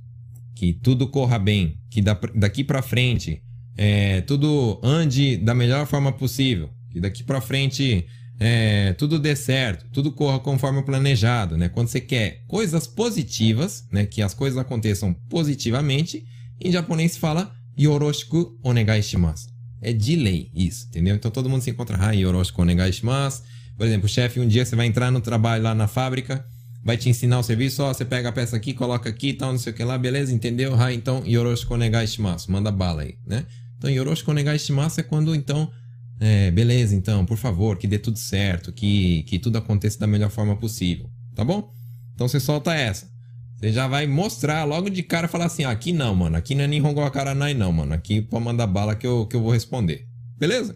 [0.55, 3.39] que tudo corra bem, que daqui para frente
[3.77, 8.07] é, tudo ande da melhor forma possível, que daqui para frente
[8.39, 11.69] é, tudo dê certo, tudo corra conforme planejado, né?
[11.69, 14.07] Quando você quer coisas positivas, né?
[14.07, 16.25] Que as coisas aconteçam positivamente,
[16.59, 19.49] em japonês se fala yoroshiku onegai shimasu.
[19.79, 21.15] É de lei isso, entendeu?
[21.15, 23.43] Então todo mundo se encontra, ah, yoroshiku onegai shimasu.
[23.77, 26.43] Por exemplo, chefe, um dia você vai entrar no trabalho lá na fábrica,
[26.87, 29.51] vai te ensinar o serviço, ó, você pega a peça aqui, coloca aqui e tal,
[29.51, 30.73] não sei o que lá, beleza, entendeu?
[30.73, 33.45] Ah, então yoroshiku onegai shimasu, manda bala aí, né?
[33.77, 35.71] Então, Yoroshiku onegai shimasu é quando, então,
[36.19, 40.31] é, beleza, então, por favor, que dê tudo certo, que, que tudo aconteça da melhor
[40.31, 41.71] forma possível, tá bom?
[42.13, 43.07] Então, você solta essa.
[43.55, 46.63] Você já vai mostrar logo de cara, falar assim, ah, aqui não, mano, aqui não
[46.63, 50.07] é Nihongo Akaranai não, mano, aqui pode mandar bala que eu, que eu vou responder,
[50.37, 50.75] beleza?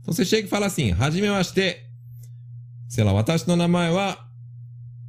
[0.00, 1.76] Então, você chega e fala assim, Hajime mashite,
[2.88, 4.18] sei lá, watashi no namae wa,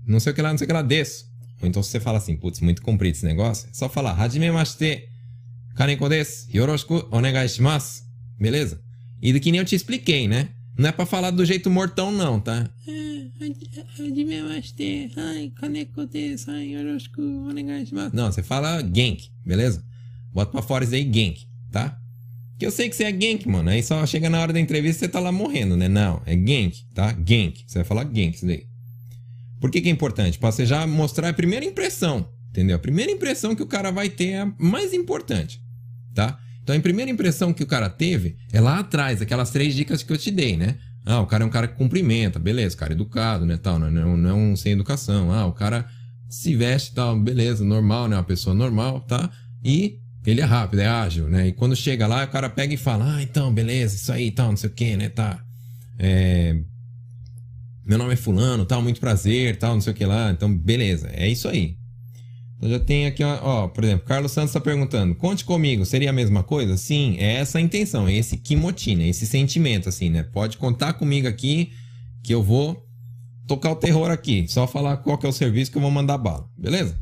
[0.05, 1.25] não sei o que lá, não sei o que lá, desu.
[1.61, 4.51] Ou então, se você fala assim, putz, muito comprido esse negócio, é só falar, Hajime
[4.51, 5.07] mashite,
[5.75, 6.47] Kaneko desu.
[6.53, 8.03] Yoroshiku onegai shimasu.
[8.39, 8.79] Beleza?
[9.21, 10.49] E que nem eu te expliquei, né?
[10.77, 12.69] Não é pra falar do jeito mortão, não, tá?
[18.13, 19.83] Não, você fala Genk, beleza?
[20.33, 21.97] Bota pra fora isso aí, Genk, tá?
[22.57, 23.69] Que eu sei que você é Genk, mano.
[23.69, 25.87] Aí só chega na hora da entrevista e você tá lá morrendo, né?
[25.87, 27.15] Não, é Genk, tá?
[27.25, 27.63] Genk.
[27.67, 28.65] Você vai falar Genk isso daí.
[29.63, 30.37] Por que, que é importante?
[30.37, 32.75] Pra você já mostrar a primeira impressão Entendeu?
[32.75, 35.59] A primeira impressão que o cara vai ter é a mais importante,
[36.13, 36.37] tá?
[36.61, 40.13] Então, a primeira impressão que o cara teve é lá atrás, aquelas três dicas que
[40.13, 40.75] eu te dei, né?
[41.03, 43.89] Ah, o cara é um cara que cumprimenta, beleza, cara é educado, né, tal, não,
[43.89, 45.31] não, não é um sem educação.
[45.31, 45.87] Ah, o cara
[46.29, 49.31] se veste tal, beleza, normal, né, uma pessoa normal, tá?
[49.65, 51.47] E ele é rápido, é ágil, né?
[51.47, 54.51] E quando chega lá, o cara pega e fala, ah, então, beleza, isso aí, tal,
[54.51, 55.43] não sei o que, né, tá?
[55.97, 56.55] É...
[57.85, 60.31] Meu nome é fulano, tal, muito prazer, tal, não sei o que lá.
[60.31, 61.77] Então, beleza, é isso aí.
[62.63, 66.13] Então já tem aqui, ó, por exemplo, Carlos Santos está perguntando: conte comigo, seria a
[66.13, 66.77] mesma coisa?
[66.77, 70.23] Sim, é essa a intenção, é esse kimotina, esse sentimento, assim, né?
[70.23, 71.73] Pode contar comigo aqui
[72.23, 72.81] que eu vou
[73.45, 74.45] tocar o terror aqui.
[74.47, 76.97] Só falar qual que é o serviço que eu vou mandar bala, beleza?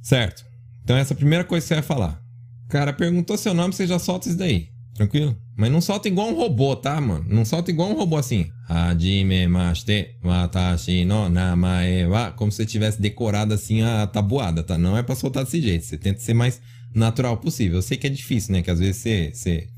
[0.00, 0.46] Certo.
[0.84, 2.22] Então essa é a primeira coisa que você vai falar.
[2.68, 4.68] Cara, perguntou seu nome, você já solta isso daí.
[4.94, 5.36] Tranquilo?
[5.58, 7.24] Mas não solta igual um robô, tá, mano?
[7.28, 8.46] Não solta igual um robô assim.
[8.68, 12.30] Hajimemashite watashi no namae wa.
[12.30, 14.78] Como se você tivesse decorado assim a tabuada, tá?
[14.78, 15.84] Não é pra soltar desse jeito.
[15.84, 16.60] Você tenta ser mais
[16.94, 17.78] natural possível.
[17.78, 18.62] Eu sei que é difícil, né?
[18.62, 19.68] Que às vezes você, você,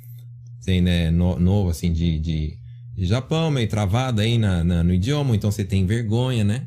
[0.60, 2.58] você ainda é no, novo, assim, de, de,
[2.94, 5.34] de, Japão, meio travado aí na, na, no idioma.
[5.34, 6.66] Então você tem vergonha, né?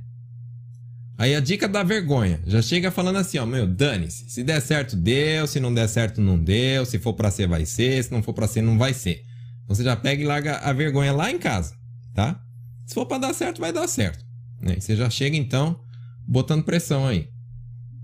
[1.17, 2.41] Aí a dica da vergonha.
[2.45, 4.29] Já chega falando assim, ó, meu, dane-se.
[4.29, 5.45] Se der certo, deu.
[5.45, 6.85] Se não der certo, não deu.
[6.85, 8.03] Se for para ser, vai ser.
[8.03, 9.23] Se não for para ser, não vai ser.
[9.63, 11.75] Então você já pega e larga a vergonha lá em casa,
[12.13, 12.41] tá?
[12.85, 14.25] Se for para dar certo, vai dar certo.
[14.61, 14.79] Né?
[14.79, 15.79] Você já chega então
[16.27, 17.29] botando pressão aí.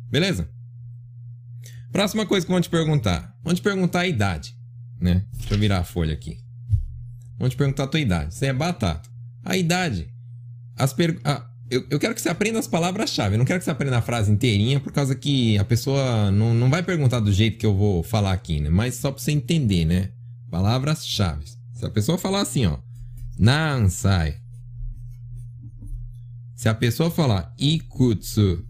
[0.10, 0.50] Beleza?
[1.92, 3.36] Próxima coisa que vão te perguntar.
[3.44, 4.56] Vão te perguntar a idade,
[5.00, 5.26] né?
[5.34, 6.38] Deixa eu virar a folha aqui.
[7.38, 8.34] Vão te perguntar a tua idade.
[8.34, 9.10] Você é batata.
[9.44, 10.10] A idade.
[10.76, 11.20] As per...
[11.70, 13.36] eu, eu quero que você aprenda as palavras-chave.
[13.36, 16.54] Eu não quero que você aprenda a frase inteirinha, por causa que a pessoa não,
[16.54, 18.70] não vai perguntar do jeito que eu vou falar aqui, né?
[18.70, 20.12] Mas só pra você entender, né?
[20.50, 21.46] Palavras-chave.
[21.74, 22.80] Se a pessoa falar assim, ó.
[23.38, 24.38] Nansai.
[26.56, 28.66] Se a pessoa falar ikutsu,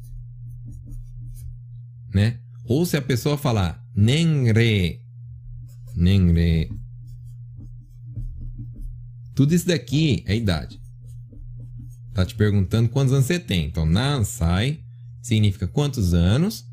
[2.14, 2.40] né?
[2.66, 5.02] Ou se a pessoa falar nenre,
[5.96, 6.72] nenre.
[9.34, 10.79] Tudo isso daqui é idade.
[12.20, 13.68] Tá te perguntando quantos anos você tem.
[13.68, 14.80] Então, Nansai
[15.22, 16.66] significa quantos anos.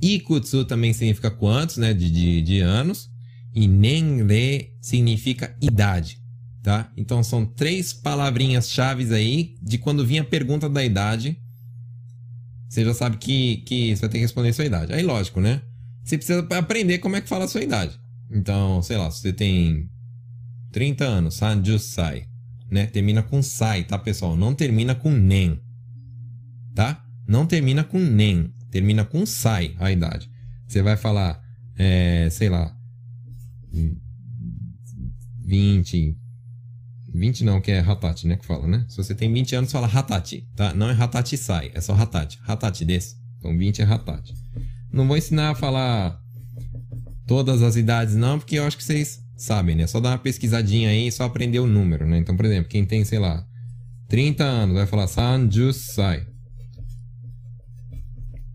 [0.00, 1.92] Ikutsu também significa quantos, né?
[1.92, 3.10] De, de, de anos.
[3.54, 6.18] E Nenre significa idade,
[6.62, 6.90] tá?
[6.96, 11.36] Então, são três palavrinhas chaves aí de quando vinha a pergunta da idade.
[12.66, 14.94] Você já sabe que, que você vai ter que responder a sua idade.
[14.94, 15.60] Aí, lógico, né?
[16.04, 18.00] Você precisa aprender como é que fala a sua idade.
[18.30, 19.90] Então, sei lá, se você tem
[20.72, 22.26] 30 anos, Sanjusai
[22.70, 22.86] né?
[22.86, 24.36] Termina com sai, tá, pessoal?
[24.36, 25.60] Não termina com nem,
[26.74, 27.04] tá?
[27.26, 30.30] Não termina com nem, termina com sai a idade.
[30.66, 31.40] Você vai falar,
[31.76, 32.76] é, sei lá,
[35.44, 36.16] 20,
[37.14, 38.36] 20 não, que é Hatati, né?
[38.36, 38.84] Que fala, né?
[38.88, 40.74] Se você tem 20 anos, fala Hatati, tá?
[40.74, 42.38] Não é Hatati sai, é só Hatati.
[42.46, 43.16] Hatati desse.
[43.38, 44.34] Então 20 é Hatati.
[44.92, 46.20] Não vou ensinar a falar
[47.26, 49.86] todas as idades, não, porque eu acho que vocês sabem, né?
[49.86, 52.18] Só dar uma pesquisadinha aí e só aprender o número, né?
[52.18, 53.46] Então, por exemplo, quem tem, sei lá,
[54.08, 56.26] 30 anos vai falar Sanjusai.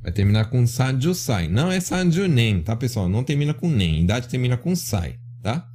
[0.02, 1.48] Vai terminar com Sanjusai.
[1.48, 3.08] Não é Sanjunen, tá, pessoal?
[3.08, 4.02] Não termina com nem.
[4.02, 5.68] Idade termina com Sai, tá?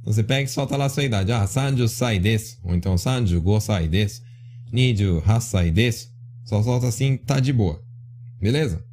[0.00, 1.32] Então você pega e solta lá a sua idade.
[1.32, 2.58] Ah, Sanjusai desu.
[2.64, 4.20] Ou então Sanju Gosai desu.
[4.70, 6.08] Niju Hasai desu.
[6.44, 7.82] Só solta assim, tá de boa.
[8.40, 8.84] Beleza?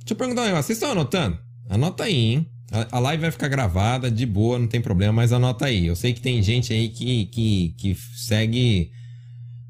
[0.00, 0.64] Deixa eu perguntar um negócio.
[0.64, 1.38] Vocês estão anotando?
[1.68, 2.51] Anota aí, hein?
[2.90, 5.86] A, live vai ficar gravada, de boa, não tem problema, mas anota aí.
[5.86, 8.90] Eu sei que tem gente aí que, que, que segue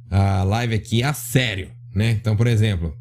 [0.08, 2.12] a live aqui a sério, né?
[2.12, 2.96] Então, por exemplo,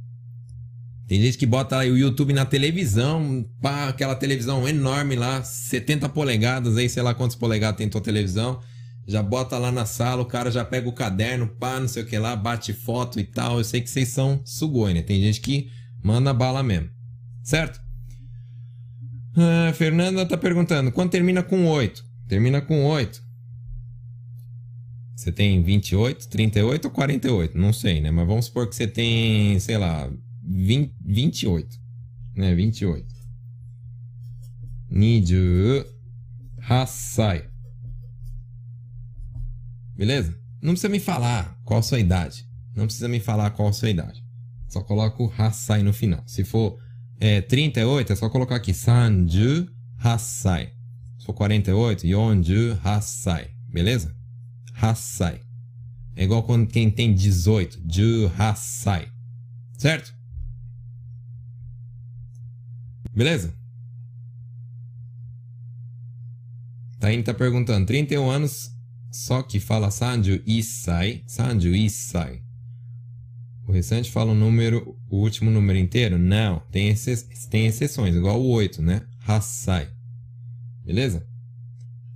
[1.08, 6.78] tem gente que bota o YouTube na televisão, pá, aquela televisão enorme lá, 70 polegadas,
[6.78, 8.60] aí sei lá quantos polegadas tem tua televisão.
[9.06, 12.06] Já bota lá na sala, o cara já pega o caderno, pá, não sei o
[12.06, 13.58] que lá, bate foto e tal.
[13.58, 15.02] Eu sei que vocês são sugoi, né?
[15.02, 15.70] Tem gente que
[16.02, 16.90] manda bala mesmo.
[17.44, 17.81] Certo?
[19.36, 22.04] Ah, Fernanda tá perguntando, quando termina com 8?
[22.28, 23.22] Termina com 8.
[25.16, 27.58] Você tem 28, 38 ou 48?
[27.58, 28.10] Não sei, né?
[28.10, 30.12] Mas vamos supor que você tem, sei lá,
[30.44, 31.80] 20, 28.
[32.36, 32.56] Né?
[32.56, 33.06] 28.
[34.90, 35.86] Nidu
[36.68, 37.48] Hasai.
[39.96, 40.36] Beleza?
[40.62, 42.48] Não precisa me falar qual a sua idade.
[42.76, 44.26] Não precisa me falar qual a sua idade.
[44.68, 46.24] Só coloca o Hasai no final.
[46.26, 46.81] Se for
[47.22, 49.68] é, 38 é só colocar aqui Sanju
[50.04, 50.74] Hasai.
[51.20, 53.52] Se for 48, Yonju Hasai.
[53.70, 54.16] Beleza?
[54.74, 55.40] Hasai.
[56.16, 59.08] É igual quando quem tem 18, Ju Hasai.
[59.78, 60.12] Certo?
[63.14, 63.54] Beleza?
[67.00, 68.72] Taine tá perguntando, 31 anos,
[69.12, 71.24] só que fala Sanju Isai.
[71.28, 72.42] Sanju Isai.
[73.72, 76.20] O restante fala o número, o último número inteiro?
[76.20, 79.02] Não, tem, exce tem exceções, igual o 8, né?
[79.26, 79.88] Hassai.
[80.84, 81.26] Beleza?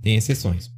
[0.02, 0.70] Tem exceções.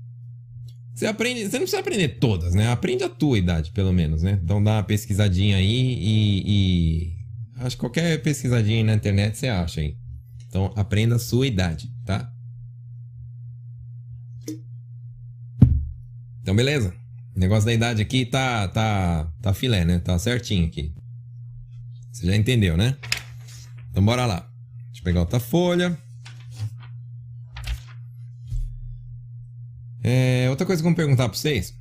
[0.94, 2.68] Você aprende, você não precisa aprender todas, né?
[2.68, 4.38] Aprende a tua idade, pelo menos, né?
[4.40, 7.16] Então dá uma pesquisadinha aí e, e...
[7.56, 9.96] acho que qualquer pesquisadinha na internet você acha aí.
[10.46, 12.32] Então aprenda a sua idade, tá?
[16.40, 16.94] Então beleza.
[17.38, 20.00] O negócio da idade aqui tá tá tá filé, né?
[20.00, 20.92] Tá certinho aqui.
[22.10, 22.96] Você já entendeu, né?
[23.88, 24.50] Então bora lá.
[24.86, 25.96] Deixa eu pegar outra folha.
[30.02, 31.78] É, outra coisa que eu vou perguntar para vocês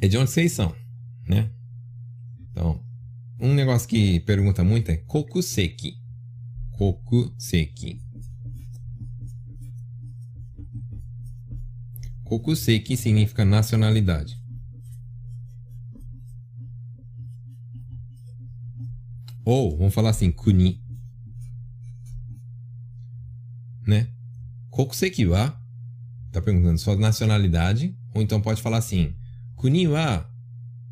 [0.00, 0.72] é de onde vocês são,
[1.26, 1.50] né?
[2.48, 2.80] Então,
[3.40, 5.98] um negócio que pergunta muito é kokuseki.
[6.70, 8.00] Kokuseki.
[12.26, 14.36] Kokuseki significa nacionalidade.
[19.44, 20.82] Ou, vamos falar assim, kuni.
[23.86, 24.08] Né?
[24.70, 25.56] Kokuseki wa
[26.32, 27.96] Tá perguntando sua nacionalidade.
[28.12, 29.14] Ou então pode falar assim:
[29.54, 30.28] Kuni wa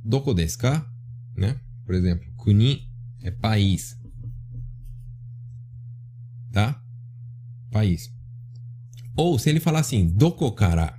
[0.04, 0.90] doko desu ka?
[1.36, 1.60] Né?
[1.84, 2.88] Por exemplo, Kuni
[3.22, 3.98] é país.
[6.52, 6.80] Tá?
[7.70, 8.10] País.
[9.16, 10.93] Ou se ele falar assim, doko kara.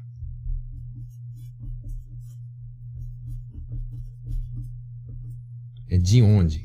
[6.06, 6.64] De onde?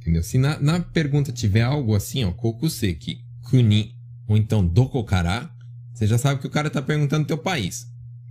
[0.00, 0.22] Entendeu?
[0.22, 3.94] Se na, na pergunta tiver algo assim, ó, kokuseki, kuni,
[4.26, 5.50] ou então Dokokara,
[5.92, 7.86] você já sabe que o cara tá perguntando teu país.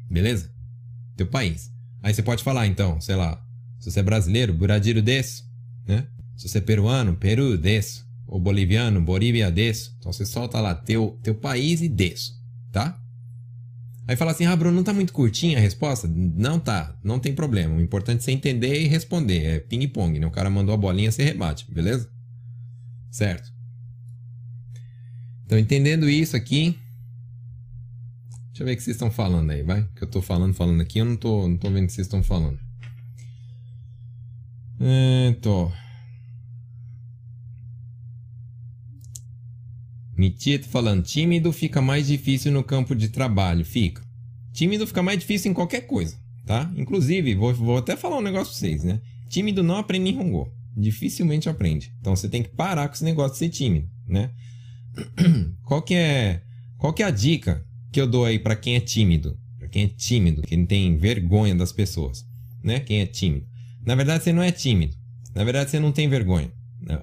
[0.10, 0.52] Beleza?
[1.16, 1.72] Teu país.
[2.02, 3.40] Aí você pode falar, então, sei lá,
[3.80, 5.44] se você é brasileiro, Buradiro desu,
[5.88, 6.08] né?
[6.36, 8.06] Se você é peruano, Peru desu.
[8.28, 9.96] Ou boliviano, Bolívia desu.
[10.00, 12.34] Então você solta lá teu, teu país e desu,
[12.72, 13.00] tá?
[14.08, 16.08] Aí fala assim, ah, Bruno, não tá muito curtinha a resposta?
[16.08, 17.76] Não tá, não tem problema.
[17.76, 19.44] O importante é você entender e responder.
[19.44, 20.28] É ping-pong, né?
[20.28, 22.10] O cara mandou a bolinha, você rebate, beleza?
[23.10, 23.52] Certo.
[25.46, 26.78] Então, entendendo isso aqui.
[28.48, 29.88] Deixa eu ver o que vocês estão falando aí, vai?
[29.96, 32.08] Que eu tô falando, falando aqui, eu não tô, não tô vendo o que vocês
[32.08, 32.60] estão falando.
[34.80, 35.72] É, tô.
[40.17, 43.65] Mitito falando, tímido fica mais difícil no campo de trabalho.
[43.65, 44.01] Fica.
[44.54, 46.71] Tímido fica mais difícil em qualquer coisa, tá?
[46.78, 49.01] Inclusive, vou, vou até falar um negócio pra vocês, né?
[49.30, 50.49] Tímido não aprende em Hongo.
[50.78, 51.93] Dificilmente aprende.
[51.99, 54.32] Então você tem que parar com esse negócio de ser tímido, né?
[55.63, 56.41] qual que é
[56.78, 59.84] qual que é a dica que eu dou aí para quem é tímido, para quem
[59.84, 62.25] é tímido, quem tem vergonha das pessoas,
[62.63, 62.80] né?
[62.80, 63.45] Quem é tímido.
[63.86, 64.95] Na verdade você não é tímido.
[65.34, 66.51] Na verdade você não tem vergonha.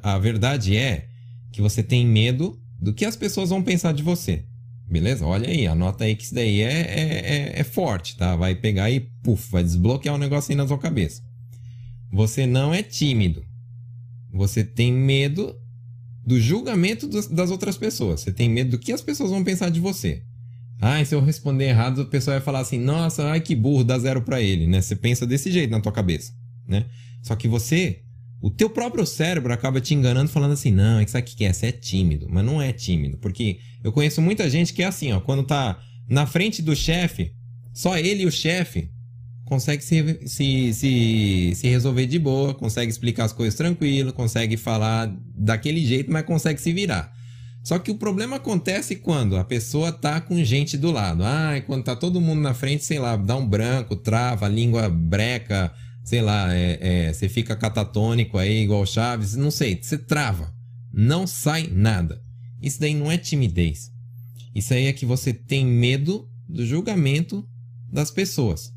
[0.03, 1.09] A verdade é
[1.51, 4.45] que você tem medo do que as pessoas vão pensar de você.
[4.91, 5.25] Beleza?
[5.25, 8.35] Olha aí, anota aí que isso daí é, é, é, é forte, tá?
[8.35, 11.23] Vai pegar e, puf, vai desbloquear um negócio aí na sua cabeça.
[12.13, 13.43] Você não é tímido.
[14.33, 15.57] Você tem medo
[16.27, 18.21] do julgamento das outras pessoas.
[18.21, 20.23] Você tem medo do que as pessoas vão pensar de você.
[20.81, 23.97] Ah, se eu responder errado, a pessoa vai falar assim: "Nossa, ai que burro, dá
[23.99, 24.81] zero para ele", né?
[24.81, 26.33] Você pensa desse jeito na tua cabeça,
[26.67, 26.87] né?
[27.23, 28.03] Só que você,
[28.43, 31.45] o teu próprio cérebro acaba te enganando falando assim: "Não, é que sabe o que
[31.45, 31.53] é?
[31.53, 32.27] Você é tímido".
[32.29, 35.81] Mas não é tímido, porque eu conheço muita gente que é assim, ó, quando tá
[36.09, 37.33] na frente do chefe,
[37.73, 38.91] só ele e o chefe
[39.47, 45.15] consegue se, se, se, se resolver de boa, consegue explicar as coisas tranquilo, consegue falar
[45.35, 47.13] daquele jeito, mas consegue se virar.
[47.63, 51.23] Só que o problema acontece quando a pessoa tá com gente do lado.
[51.23, 55.73] Ah, quando tá todo mundo na frente, sei lá, dá um branco, trava, língua breca,
[56.03, 60.55] sei lá, é, é, você fica catatônico aí, igual Chaves, não sei, você trava.
[60.93, 62.23] Não sai nada.
[62.61, 63.91] Isso daí não é timidez.
[64.55, 67.49] Isso aí é que você tem medo do julgamento
[67.91, 68.73] das pessoas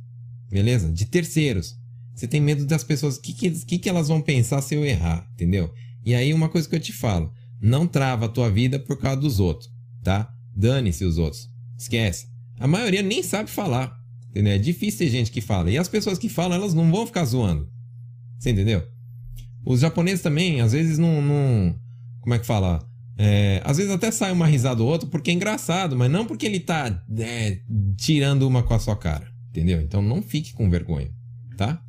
[0.55, 0.91] beleza?
[0.91, 1.77] De terceiros.
[2.13, 5.27] Você tem medo das pessoas, o que, que, que elas vão pensar se eu errar,
[5.33, 5.73] entendeu?
[6.05, 9.19] E aí uma coisa que eu te falo, não trava a tua vida por causa
[9.19, 9.69] dos outros,
[10.01, 10.33] tá?
[10.55, 12.27] Dane-se os outros, esquece.
[12.57, 13.99] A maioria nem sabe falar,
[14.35, 14.53] entendeu?
[14.53, 15.71] É difícil ter gente que fala.
[15.71, 17.69] E as pessoas que falam, elas não vão ficar zoando,
[18.37, 18.83] você entendeu?
[19.65, 21.21] Os japoneses também, às vezes não...
[21.21, 21.75] não
[22.19, 22.85] como é que fala?
[23.17, 26.45] É, às vezes até sai uma risada ou outra porque é engraçado, mas não porque
[26.45, 27.59] ele tá é,
[27.97, 29.27] tirando uma com a sua cara.
[29.51, 29.81] Entendeu?
[29.81, 31.09] Então não fique com vergonha,
[31.55, 31.81] tá?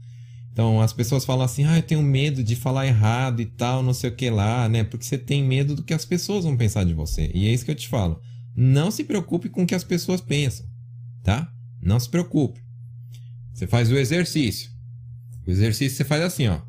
[0.52, 3.92] Então as pessoas falam assim: ah, eu tenho medo de falar errado e tal, não
[3.92, 4.84] sei o que lá, né?
[4.84, 7.30] Porque você tem medo do que as pessoas vão pensar de você.
[7.34, 8.20] E é isso que eu te falo.
[8.54, 10.64] Não se preocupe com o que as pessoas pensam,
[11.22, 11.52] tá?
[11.86, 12.60] Não se preocupe.
[13.54, 14.68] Você faz o exercício.
[15.46, 16.60] O exercício você faz assim, ó.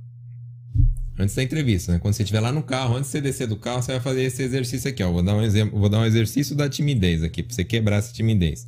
[1.18, 1.98] Antes da entrevista, né?
[1.98, 4.22] Quando você estiver lá no carro, antes de você descer do carro, você vai fazer
[4.22, 5.12] esse exercício aqui, ó.
[5.12, 8.14] Vou dar um exemplo, vou dar um exercício da timidez aqui, para você quebrar essa
[8.14, 8.68] timidez.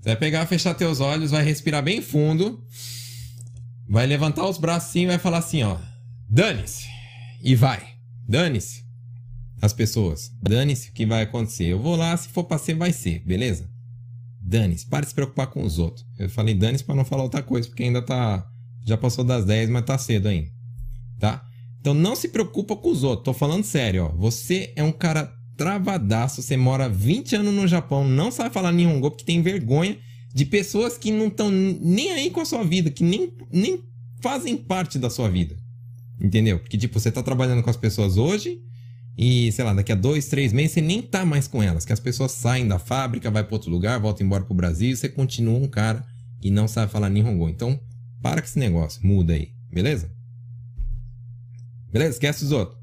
[0.00, 2.64] Você vai pegar, fechar teus olhos, vai respirar bem fundo.
[3.86, 5.76] vai levantar os braços assim e vai falar assim, ó.
[6.26, 6.86] Dane-se.
[7.42, 7.86] E vai.
[8.26, 8.82] Dane-se.
[9.60, 10.32] As pessoas.
[10.40, 11.66] Dane-se o que vai acontecer.
[11.66, 13.75] Eu vou lá, se for pra ser, vai ser, beleza?
[14.46, 14.86] Dane-se.
[14.86, 16.06] Pare de se preocupar com os outros.
[16.18, 18.46] Eu falei dane-se pra não falar outra coisa, porque ainda tá.
[18.86, 20.48] Já passou das 10, mas tá cedo ainda.
[21.18, 21.44] Tá?
[21.80, 23.24] Então não se preocupa com os outros.
[23.24, 24.08] Tô falando sério, ó.
[24.16, 26.40] Você é um cara travadaço.
[26.40, 29.98] Você mora 20 anos no Japão, não sabe falar Nihongo porque tem vergonha
[30.32, 33.82] de pessoas que não estão nem aí com a sua vida, que nem, nem
[34.20, 35.56] fazem parte da sua vida.
[36.20, 36.60] Entendeu?
[36.60, 38.60] Porque, tipo, você tá trabalhando com as pessoas hoje
[39.18, 41.86] e, sei lá, daqui a dois, três meses você nem tá mais com elas.
[41.86, 44.96] Que as pessoas saem da fábrica, vai para outro lugar, voltam embora pro Brasil e
[44.96, 46.04] você continua um cara
[46.40, 47.48] que não sabe falar Nihongo.
[47.48, 47.80] Então,
[48.20, 50.10] para com esse negócio, muda aí, beleza?
[51.90, 52.12] Beleza?
[52.12, 52.78] Esquece os outros.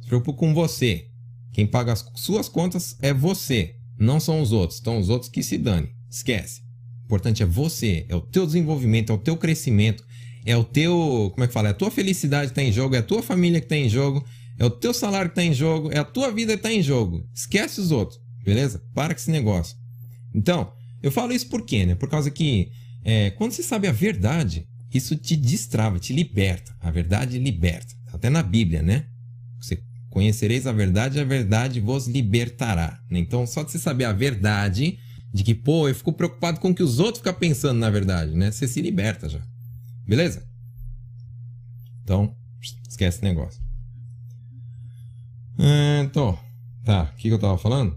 [0.00, 1.06] Se preocupa com você.
[1.52, 4.78] Quem paga as suas contas é você, não são os outros.
[4.80, 5.90] Então, os outros que se dane.
[6.08, 6.62] Esquece.
[7.02, 10.04] O importante é você, é o teu desenvolvimento, é o teu crescimento,
[10.46, 11.68] é o teu, como é que fala?
[11.68, 13.88] É a tua felicidade que tá em jogo, é a tua família que tá em
[13.88, 14.24] jogo,
[14.58, 16.82] é o teu salário que tá em jogo, é a tua vida que tá em
[16.82, 17.24] jogo.
[17.32, 18.82] Esquece os outros, beleza?
[18.92, 19.76] Para com esse negócio.
[20.34, 21.94] Então, eu falo isso por quê, né?
[21.94, 22.70] Por causa que
[23.04, 26.74] é, quando você sabe a verdade, isso te destrava, te liberta.
[26.80, 27.94] A verdade liberta.
[28.12, 29.06] Até na Bíblia, né?
[29.60, 33.00] Você conhecereis a verdade, a verdade vos libertará.
[33.10, 34.98] Então, só de você saber a verdade,
[35.32, 38.34] de que, pô, eu fico preocupado com o que os outros ficam pensando na verdade,
[38.34, 38.50] né?
[38.50, 39.40] Você se liberta já.
[40.06, 40.42] Beleza?
[42.02, 42.34] Então,
[42.88, 43.67] esquece esse negócio.
[45.58, 46.38] Então,
[46.84, 47.96] tá, o que, que eu tava falando?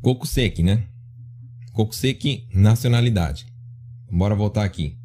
[0.00, 0.84] Kokuseki, né?
[1.72, 3.46] Kokuseki, nacionalidade.
[4.10, 4.96] Bora voltar aqui.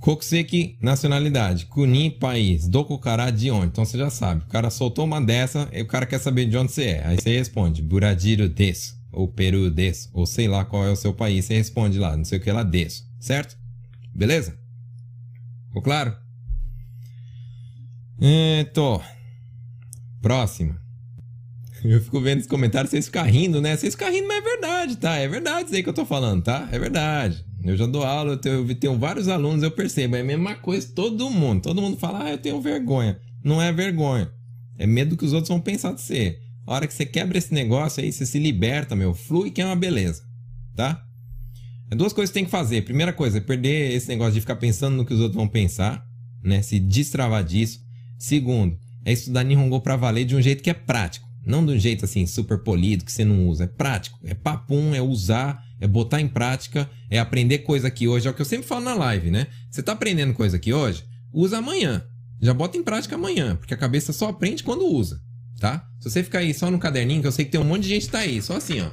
[0.00, 1.66] Kokuseki, nacionalidade.
[1.66, 2.66] Kunin, país.
[2.66, 3.66] Dokukara, de onde?
[3.66, 4.42] Então você já sabe.
[4.44, 7.06] O cara soltou uma dessa e o cara quer saber de onde você é.
[7.06, 11.14] Aí você responde, Buradiro des, ou Peru des, ou sei lá qual é o seu
[11.14, 11.44] país.
[11.44, 13.06] Você responde lá, não sei o que lá, des.
[13.20, 13.56] Certo?
[14.14, 14.58] Beleza?
[15.68, 16.16] Ficou claro?
[18.20, 19.00] Então,
[20.20, 20.78] próxima.
[21.82, 23.74] Eu fico vendo esse comentário, vocês ficam rindo, né?
[23.74, 25.16] Vocês ficam rindo, mas é verdade, tá?
[25.16, 26.68] É verdade isso aí que eu tô falando, tá?
[26.70, 27.42] É verdade.
[27.64, 30.16] Eu já dou aula, eu tenho, eu tenho vários alunos, eu percebo.
[30.16, 31.62] É a mesma coisa, todo mundo.
[31.62, 33.18] Todo mundo fala, ah, eu tenho vergonha.
[33.42, 34.30] Não é vergonha.
[34.78, 36.38] É medo que os outros vão pensar de você.
[36.66, 39.14] A hora que você quebra esse negócio aí, você se liberta, meu.
[39.14, 40.22] Flui que é uma beleza.
[40.76, 41.02] Tá?
[41.90, 42.82] É duas coisas que tem que fazer.
[42.82, 46.04] Primeira coisa, é perder esse negócio de ficar pensando no que os outros vão pensar,
[46.42, 46.60] né?
[46.62, 47.80] Se destravar disso.
[48.20, 51.28] Segundo, é estudar Nihongo pra valer de um jeito que é prático.
[51.44, 53.64] Não de um jeito assim, super polido, que você não usa.
[53.64, 54.20] É prático.
[54.22, 58.28] É papum, é usar é botar em prática, é aprender coisa aqui hoje.
[58.28, 59.46] É o que eu sempre falo na live, né?
[59.70, 61.04] Você tá aprendendo coisa aqui hoje?
[61.32, 62.04] Usa amanhã.
[62.40, 65.20] Já bota em prática amanhã, porque a cabeça só aprende quando usa,
[65.58, 65.86] tá?
[65.98, 67.88] Se você ficar aí só no caderninho, que eu sei que tem um monte de
[67.88, 68.90] gente que tá aí, só assim, ó.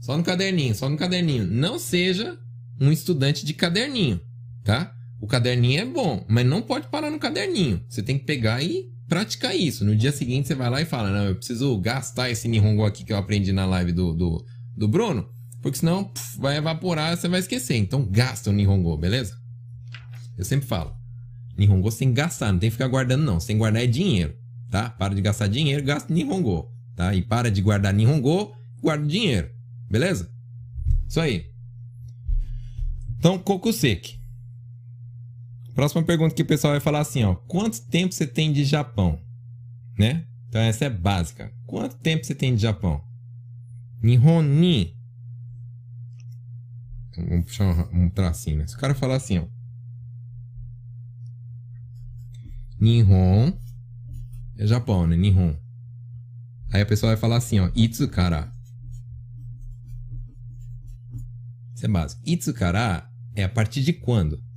[0.00, 1.46] Só no caderninho, só no caderninho.
[1.46, 2.38] Não seja
[2.80, 4.20] um estudante de caderninho,
[4.64, 4.92] tá?
[5.20, 7.84] O caderninho é bom, mas não pode parar no caderninho.
[7.88, 9.84] Você tem que pegar e praticar isso.
[9.84, 13.04] No dia seguinte você vai lá e fala: Não, eu preciso gastar esse Nihongo aqui
[13.04, 15.28] que eu aprendi na live do, do, do Bruno
[15.60, 17.76] porque senão puf, vai evaporar você vai esquecer.
[17.76, 19.38] Então gasta o Nihongo, beleza?
[20.36, 20.94] Eu sempre falo.
[21.56, 23.38] Nihongo sem gastar, não tem que ficar guardando não.
[23.38, 24.34] Sem guardar é dinheiro,
[24.70, 24.88] tá?
[24.88, 27.14] Para de gastar dinheiro, gasta Nihongo, tá?
[27.14, 29.50] E para de guardar Nihongo, guarda dinheiro,
[29.90, 30.30] beleza?
[31.06, 31.46] Isso aí.
[33.18, 34.18] Então, Kokuseki.
[35.80, 37.34] Próxima pergunta que o pessoal vai falar assim, ó.
[37.34, 39.18] Quanto tempo você tem de Japão?
[39.98, 40.26] Né?
[40.46, 41.50] Então essa é básica.
[41.66, 43.02] Quanto tempo você tem de Japão?
[44.02, 44.94] Nihon ni
[47.16, 48.66] Vamos puxar um, um tracinho, né?
[48.66, 49.46] Se o cara falar assim, ó.
[52.78, 53.50] Nihon.
[54.58, 55.16] É Japão, né?
[55.16, 55.56] Nihon.
[56.74, 57.70] Aí a pessoa vai falar assim, ó.
[57.74, 58.52] Itsukara.
[61.74, 62.20] Isso é básico.
[62.26, 64.49] Itsukara é a partir de quando?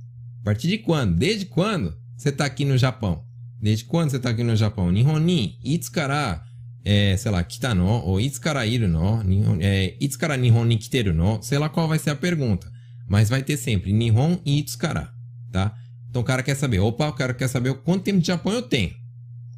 [0.44, 1.16] A partir de quando?
[1.16, 3.24] Desde quando você tá aqui no Japão?
[3.58, 4.92] Desde quando você tá aqui no Japão?
[4.92, 6.44] Nihon ni Itsukara
[6.84, 11.14] é, sei lá, kita no, ou itsukara iru no, nihon, é, itsukara nihon ni kiteru
[11.14, 12.70] no, sei lá qual vai ser a pergunta.
[13.08, 15.10] Mas vai ter sempre nihon e itsukara,
[15.50, 15.74] tá?
[16.10, 18.60] Então o cara quer saber, opa, o cara quer saber quanto tempo de Japão eu
[18.60, 18.92] tenho,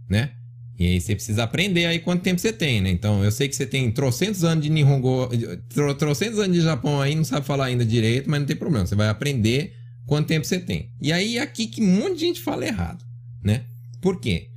[0.09, 0.31] né?
[0.79, 2.91] E aí você precisa aprender aí quanto tempo você tem, né?
[2.91, 5.29] Então eu sei que você tem trocentos anos de Nihongo,
[5.69, 8.87] tro, trocentos anos de Japão aí, não sabe falar ainda direito, mas não tem problema,
[8.87, 9.75] você vai aprender
[10.07, 10.91] quanto tempo você tem.
[11.01, 13.05] E aí é aqui que um monte de gente fala errado,
[13.43, 13.65] né?
[14.01, 14.51] Por quê?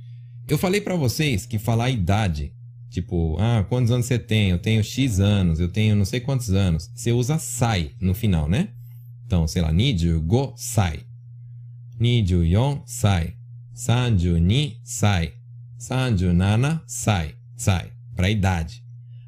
[0.48, 2.52] Eu falei para vocês que falar a idade
[2.90, 4.50] Tipo, ah, quantos anos você tem?
[4.50, 6.90] Eu tenho X anos, eu tenho não sei quantos anos.
[6.92, 8.68] Você usa sai no final, né?
[9.24, 11.04] Então, sei lá, niju go sai.
[12.00, 13.34] Niju yon sai.
[13.72, 15.32] Sanju ni sai.
[15.78, 17.36] Sanju nana sai.
[17.56, 17.92] Sai.
[18.16, 18.82] Para idade.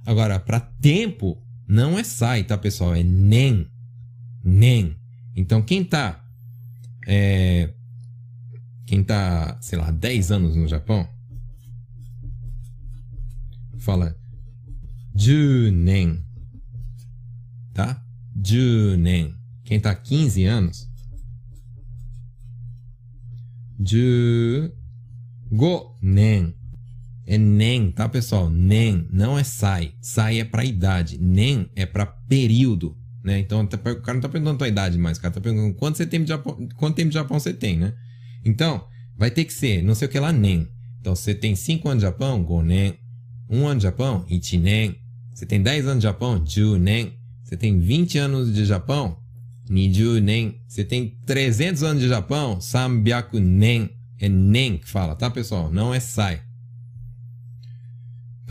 [0.04, 2.94] Agora, para tempo, Não é sai, tá, pessoal?
[2.94, 3.66] É nen.
[4.44, 4.96] Nen.
[5.34, 6.24] Então, quem tá.
[7.06, 7.72] É,
[8.86, 11.08] quem tá, sei lá, 10 anos no Japão.
[13.78, 14.16] Fala.
[15.14, 16.24] Junen.
[17.72, 18.04] Tá?
[18.44, 19.34] Junen.
[19.64, 20.88] Quem tá 15 anos.
[23.84, 24.72] Ju.
[25.50, 25.98] Go.
[26.00, 26.54] Nen.
[27.26, 28.50] É nen, tá, pessoal?
[28.50, 29.94] Nen não é sai.
[30.00, 31.18] Sai é pra idade.
[31.18, 33.38] Nen é pra período, né?
[33.38, 35.74] Então, tá o cara não tá perguntando a tua idade mais, o cara tá perguntando
[35.74, 37.92] quanto, você tem de Japão, quanto tempo de Japão você tem, né?
[38.44, 38.84] Então,
[39.16, 40.68] vai ter que ser, não sei o que lá, nen.
[41.00, 42.98] Então, você tem 5 anos de Japão, go nen.
[43.48, 44.96] 1 um ano de Japão, ichi nen.
[45.34, 47.12] Você tem 10 anos de Japão, ju nen.
[47.42, 49.18] Você tem 20 anos de Japão,
[49.68, 50.60] niju nen.
[50.66, 53.90] Você tem 300 anos de Japão, sambyaku nen.
[54.18, 55.70] É nen que fala, tá, pessoal?
[55.72, 56.40] Não é sai.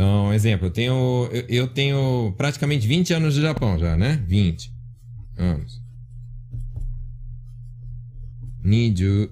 [0.01, 4.15] Então, exemplo, eu tenho, eu, eu tenho praticamente 20 anos de Japão já, né?
[4.25, 4.73] 20
[5.37, 5.79] anos.
[8.63, 9.31] Niju,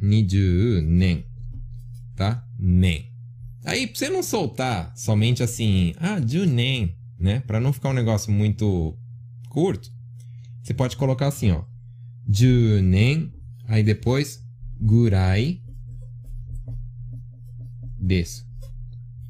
[0.00, 1.24] niju nen,
[2.14, 2.46] tá?
[2.56, 3.10] Nen.
[3.64, 7.40] Aí, pra você não soltar somente assim, ah, ju nen, né?
[7.40, 8.96] Pra não ficar um negócio muito
[9.48, 9.90] curto,
[10.62, 11.64] você pode colocar assim, ó.
[12.30, 13.32] Ju nen,
[13.66, 14.40] aí depois
[14.80, 15.60] gurai
[17.98, 18.47] desu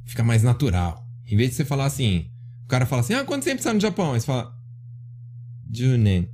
[0.08, 1.06] fica mais natural.
[1.26, 2.30] Em vez de você falar assim,
[2.66, 4.14] o cara fala assim, ah, quanto tempo você tá no Japão?
[4.14, 4.54] Aí você fala,
[5.72, 6.30] Junen.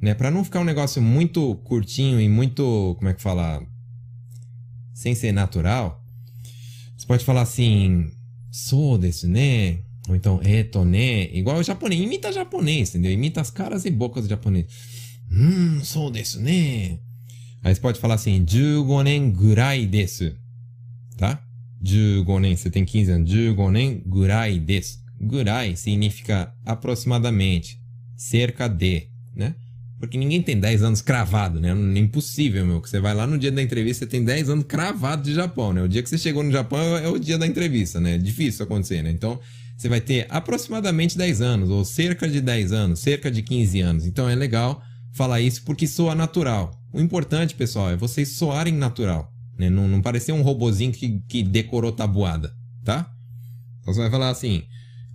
[0.00, 0.14] Né?
[0.14, 3.62] Pra não ficar um negócio muito curtinho e muito, como é que fala?
[4.94, 6.04] Sem ser natural.
[6.96, 8.10] Você pode falar assim,
[8.50, 9.78] sou desu né?
[10.08, 11.24] Ou então, eto né?
[11.34, 12.00] Igual o japonês.
[12.00, 13.12] Imita japonês, entendeu?
[13.12, 14.66] Imita as caras e bocas do japonês.
[15.30, 16.98] Hum, sou desu né?
[17.62, 20.34] Aí você pode falar assim, 15年ぐらいです。
[21.16, 21.42] Tá?
[21.82, 23.30] 15年, você tem 15 anos.
[23.30, 25.08] 15年ぐらいです。
[25.20, 27.80] Gurai significa aproximadamente,
[28.16, 29.54] cerca de, né?
[29.98, 31.70] Porque ninguém tem 10 anos cravado, né?
[31.70, 32.80] É impossível, meu.
[32.80, 35.72] Que você vai lá no dia da entrevista, você tem 10 anos cravado de Japão,
[35.72, 35.82] né?
[35.82, 38.14] O dia que você chegou no Japão é o dia da entrevista, né?
[38.14, 39.10] É difícil acontecer, né?
[39.10, 39.40] Então,
[39.76, 44.06] você vai ter aproximadamente 10 anos, ou cerca de 10 anos, cerca de 15 anos.
[44.06, 44.80] Então, é legal
[45.12, 46.70] falar isso porque soa natural.
[46.92, 49.31] O importante, pessoal, é vocês soarem natural.
[49.57, 49.69] Né?
[49.69, 53.11] Não, não parecer um robozinho que, que decorou tabuada, tá?
[53.81, 54.63] Então você vai falar assim,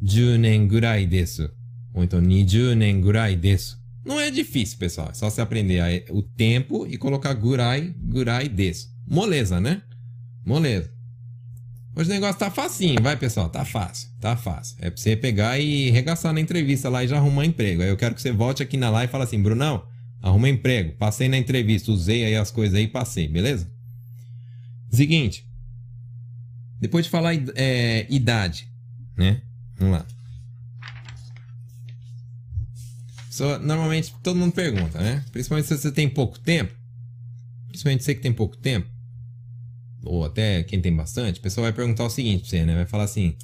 [0.02, 1.50] Junen gurai desu.
[1.94, 3.78] Ou então, Nijunen gurai desu.
[4.04, 5.08] Não é difícil, pessoal.
[5.10, 8.88] É só você aprender o tempo e colocar gurai, gurai desu.
[9.06, 9.82] Moleza, né?
[10.46, 10.90] Moleza.
[11.96, 14.76] Hoje o negócio tá facinho, vai pessoal, tá fácil, tá fácil.
[14.80, 17.82] É pra você pegar e regaçar na entrevista lá e já arrumar emprego.
[17.82, 19.82] Aí eu quero que você volte aqui na live e fale assim, Brunão,
[20.22, 23.68] arruma emprego, passei na entrevista, usei aí as coisas aí e passei, beleza?
[24.90, 25.46] Seguinte.
[26.80, 28.68] Depois de falar é, idade,
[29.16, 29.42] né?
[29.76, 30.06] Vamos lá.
[33.30, 35.24] Só, normalmente todo mundo pergunta, né?
[35.32, 36.74] Principalmente se você tem pouco tempo.
[37.68, 38.88] Principalmente você que tem pouco tempo.
[40.04, 41.38] Ou até quem tem bastante.
[41.38, 42.74] O pessoal vai perguntar o seguinte pra você, né?
[42.74, 43.36] Vai falar assim: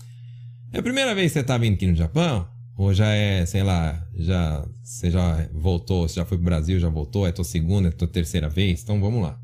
[0.73, 2.49] É a primeira vez que você tá vindo aqui no Japão?
[2.77, 6.89] Ou já é, sei lá, já você já voltou, você já foi pro Brasil, já
[6.89, 8.83] voltou, é tua segunda, é tua terceira vez?
[8.83, 9.41] Então vamos lá.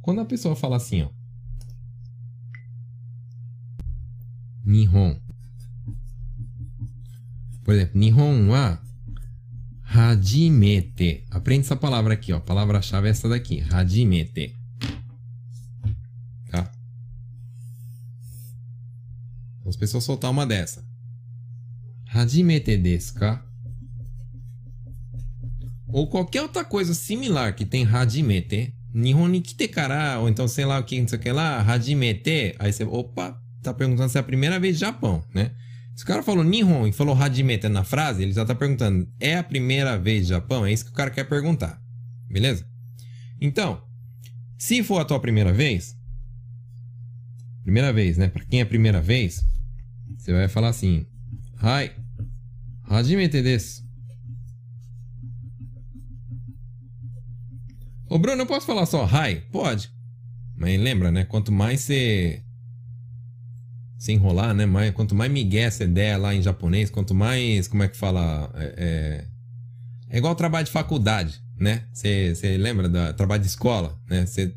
[0.00, 1.08] Quando a pessoa fala assim, ó.
[4.72, 5.20] Nihon.
[7.62, 8.80] Por exemplo, Nihon wa
[9.84, 11.24] hajimete.
[11.30, 12.38] Aprende essa palavra aqui, ó.
[12.38, 13.62] A palavra-chave é essa daqui.
[13.70, 14.56] Hajimete.
[16.50, 16.72] Tá?
[19.66, 20.82] As pessoas soltar uma dessa.
[22.08, 23.44] Hajimete desu ka?
[25.88, 28.74] Ou qualquer outra coisa similar que tem hajimete.
[28.94, 31.62] Nihon ni kite kara, ou então sei lá o que, não sei o que lá,
[31.62, 32.54] hajimete.
[32.58, 35.52] Aí você, opa, tá perguntando se é a primeira vez Japão, né?
[35.94, 39.36] Se o cara falou Nihon e falou Hajimete na frase, ele já tá perguntando, é
[39.36, 40.64] a primeira vez Japão?
[40.64, 41.80] É isso que o cara quer perguntar.
[42.28, 42.66] Beleza?
[43.40, 43.82] Então,
[44.58, 45.96] se for a tua primeira vez,
[47.62, 48.28] primeira vez, né?
[48.28, 49.44] Para quem é a primeira vez,
[50.16, 51.06] você vai falar assim:
[51.58, 51.92] Hai,
[52.88, 53.82] Hajimete desu.
[58.08, 59.40] Ô Bruno, eu posso falar só Hai?
[59.50, 59.90] Pode.
[60.54, 61.24] Mas lembra, né?
[61.24, 62.42] Quanto mais você
[64.02, 64.66] se enrolar, né?
[64.66, 68.50] Mais, quanto mais migué essa ideia lá em japonês, quanto mais, como é que fala?
[68.56, 68.74] É,
[70.10, 71.84] é, é igual trabalho de faculdade, né?
[71.92, 74.26] Você lembra do trabalho de escola, né?
[74.26, 74.56] Você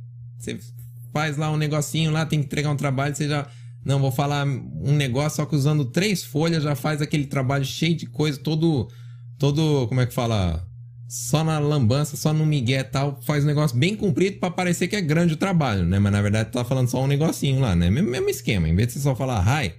[1.13, 3.47] faz lá um negocinho lá, tem que entregar um trabalho, você já...
[3.85, 7.95] Não, vou falar um negócio, só que usando três folhas já faz aquele trabalho cheio
[7.95, 8.89] de coisa, todo...
[9.37, 10.65] Todo, como é que fala?
[11.07, 14.87] Só na lambança, só no migué e tal, faz um negócio bem comprido para parecer
[14.87, 15.99] que é grande o trabalho, né?
[15.99, 17.89] Mas na verdade tá falando só um negocinho lá, né?
[17.89, 18.67] Mesmo, mesmo esquema.
[18.67, 19.73] Em vez de você só falar hi,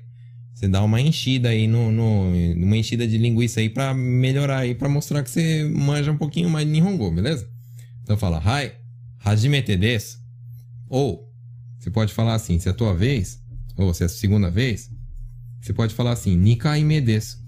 [0.55, 4.74] Você dá uma enchida aí no, no uma enchida de linguiça aí para melhorar aí,
[4.74, 7.49] para mostrar que você manja um pouquinho mais de Nihongo, beleza?
[8.03, 8.72] Então fala, Hai,
[9.24, 10.18] hajimete desu.
[10.89, 11.29] Ou,
[11.79, 13.43] você pode falar assim, se é a tua vez,
[13.77, 14.91] ou se é a segunda vez,
[15.61, 17.45] você pode falar assim, nikaime desu.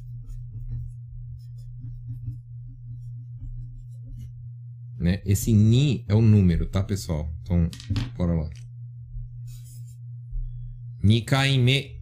[5.08, 5.22] Né?
[5.24, 7.34] Esse ni é o número, tá, pessoal?
[7.40, 7.70] Então,
[8.14, 8.50] bora lá.
[11.02, 11.98] Nikaime.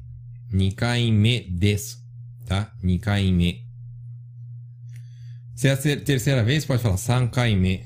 [0.52, 2.02] Nikaime des,
[2.46, 2.72] Tá?
[2.82, 3.64] Nikaime.
[5.54, 7.84] Se é a terceira vez, pode falar sankaime.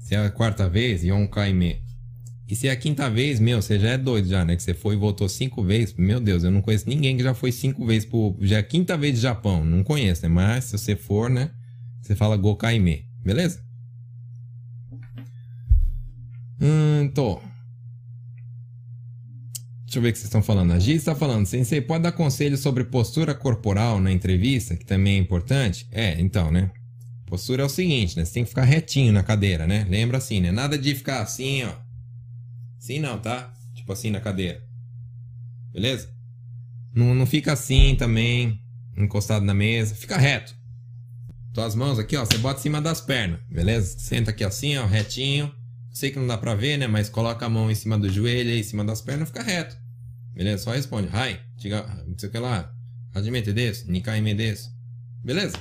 [0.00, 1.80] Se é a quarta vez, yonkaime.
[2.48, 4.56] E se é a quinta vez, meu, você já é doido já, né?
[4.56, 5.94] Que você foi e voltou cinco vezes.
[5.94, 8.36] Meu Deus, eu não conheço ninguém que já foi cinco vezes pro...
[8.40, 9.64] Já é a quinta vez de Japão.
[9.64, 10.28] Não conheço, né?
[10.28, 11.52] Mas se você for, né?
[12.08, 13.04] Você fala Gokaime.
[13.22, 13.62] Beleza?
[16.58, 17.38] Hum, tô.
[19.84, 20.72] Deixa eu ver o que vocês estão falando.
[20.72, 25.16] A Gi está falando, Sensei, pode dar conselho sobre postura corporal na entrevista, que também
[25.16, 25.86] é importante?
[25.92, 26.70] É, então, né?
[27.26, 28.24] Postura é o seguinte, né?
[28.24, 29.86] Você tem que ficar retinho na cadeira, né?
[29.86, 30.50] Lembra assim, né?
[30.50, 31.74] Nada de ficar assim, ó.
[32.78, 33.52] Assim não, tá?
[33.74, 34.66] Tipo assim na cadeira.
[35.74, 36.10] Beleza?
[36.94, 38.58] Não, não fica assim também,
[38.96, 39.94] encostado na mesa.
[39.94, 40.57] Fica reto.
[41.58, 43.98] Tuas mãos aqui, ó, você bota em cima das pernas, beleza?
[43.98, 45.52] Senta aqui assim, ó, retinho.
[45.90, 46.86] Sei que não dá pra ver, né?
[46.86, 49.76] Mas coloca a mão em cima do joelho e em cima das pernas, fica reto.
[50.32, 50.62] Beleza?
[50.62, 51.08] Só responde.
[51.10, 52.72] Hai, diga, não sei o que lá.
[53.12, 54.70] Hajimete desu, nikai me desu.
[55.24, 55.58] Beleza?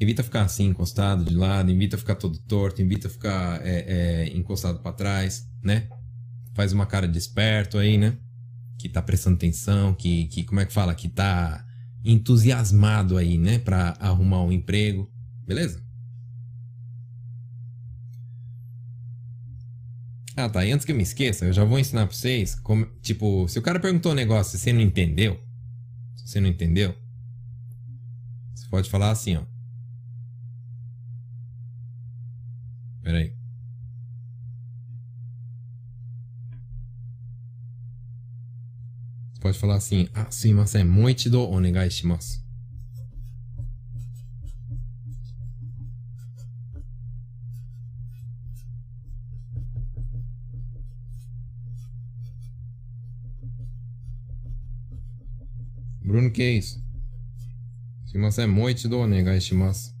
[0.00, 4.78] Evita ficar assim, encostado de lado, evita ficar todo torto, evita ficar é, é, encostado
[4.78, 5.86] para trás, né?
[6.54, 8.16] Faz uma cara de esperto aí, né?
[8.78, 10.94] Que tá prestando atenção, que, que como é que fala?
[10.94, 11.62] Que tá
[12.06, 13.58] entusiasmado aí, né?
[13.58, 15.10] Pra arrumar um emprego,
[15.46, 15.84] beleza?
[20.36, 20.64] Ah, tá.
[20.64, 22.86] E antes que eu me esqueça, eu já vou ensinar pra vocês como.
[23.00, 25.40] Tipo, se o cara perguntou um negócio e você não entendeu.
[26.14, 26.94] Você não entendeu.
[28.54, 29.42] Você pode falar assim, ó.
[33.02, 33.35] Pera aí.
[39.46, 40.08] Pode falar assim.
[40.12, 42.44] Ah, sim, mas é muito do onegai shimasu.
[56.02, 56.84] Bruno, que é isso?
[58.38, 59.94] é muito do onegai shimasu.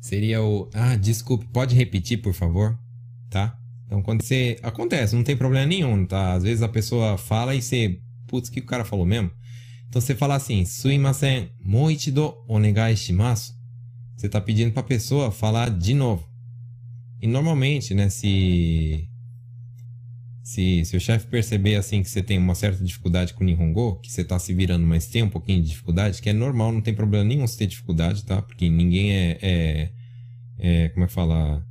[0.00, 0.70] Seria o...
[0.72, 2.78] Ah, desculpe, pode repetir, por favor?
[3.30, 3.58] Tá?
[3.88, 4.58] Então, quando você...
[4.62, 6.34] Acontece, não tem problema nenhum, tá?
[6.34, 7.98] Às vezes a pessoa fala e você...
[8.26, 9.30] Putz, o que o cara falou mesmo?
[9.88, 10.66] Então, você fala assim...
[10.66, 11.48] Suimasen,
[12.12, 13.54] do onegai shimasu.
[14.14, 16.28] Você tá pedindo pra pessoa falar de novo.
[17.20, 19.08] E normalmente, né, se
[20.48, 24.00] se, se o chefe perceber assim que você tem uma certa dificuldade com o Nihongo,
[24.00, 26.80] que você está se virando, mas tem um pouquinho de dificuldade, que é normal, não
[26.80, 28.40] tem problema nenhum você ter dificuldade, tá?
[28.40, 29.90] Porque ninguém é, é,
[30.58, 31.62] é como é que fala?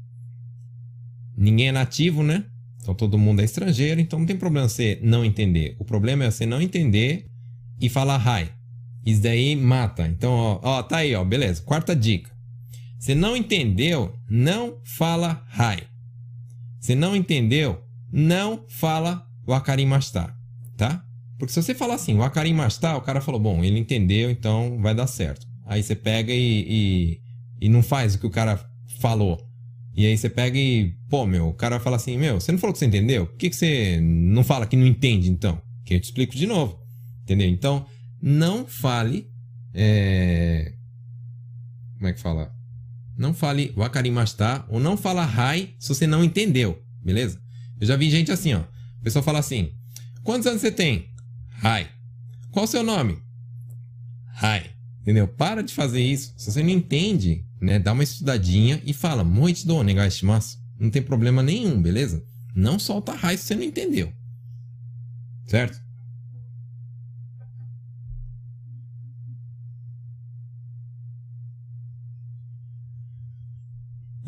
[1.38, 2.46] Ninguém é nativo, né?
[2.82, 5.76] Então todo mundo é estrangeiro, então não tem problema você não entender.
[5.78, 7.26] O problema é você não entender
[7.80, 8.50] e falar hi.
[9.06, 10.08] Isso daí mata.
[10.08, 11.62] Então, ó, ó, tá aí, ó, beleza.
[11.62, 12.32] Quarta dica.
[13.00, 15.84] Você não entendeu, não fala hi.
[16.80, 17.82] Você não entendeu,
[18.12, 20.34] não fala wakarimashita,
[20.76, 21.04] tá?
[21.38, 25.08] Porque se você falar assim, wakarimashita, o cara falou, bom, ele entendeu, então vai dar
[25.08, 25.46] certo.
[25.66, 27.22] Aí você pega e, e,
[27.62, 28.60] e não faz o que o cara
[29.00, 29.47] falou.
[29.98, 32.72] E aí você pega e, pô, meu, o cara fala assim, meu, você não falou
[32.72, 33.26] que você entendeu?
[33.26, 35.60] Por que, que você não fala que não entende, então?
[35.84, 36.80] Que eu te explico de novo.
[37.24, 37.50] Entendeu?
[37.50, 37.84] Então,
[38.22, 39.28] não fale.
[39.74, 40.72] É...
[41.96, 42.56] Como é que fala?
[43.18, 47.42] Não fale wakarimashita ou não fala hai se você não entendeu, beleza?
[47.82, 48.60] Eu já vi gente assim, ó.
[49.00, 49.72] O pessoal fala assim:
[50.24, 51.10] Quantos anos você tem?
[51.64, 51.88] Hi.
[52.52, 53.18] Qual o seu nome?
[54.44, 54.70] Hi.
[55.02, 55.28] Entendeu?
[55.28, 56.36] Para de fazer isso.
[56.38, 57.80] Se você não entende, né?
[57.80, 59.76] Dá uma estudadinha e fala: Muito do
[60.24, 62.24] mas Não tem problema nenhum, beleza?
[62.56, 64.12] Não solta hi se você não entendeu.
[65.46, 65.82] Certo?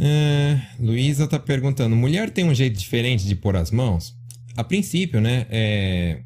[0.02, 4.18] É, Luísa tá perguntando: mulher tem um jeito diferente de pôr as mãos?
[4.56, 5.46] A princípio, né?
[5.50, 6.24] É...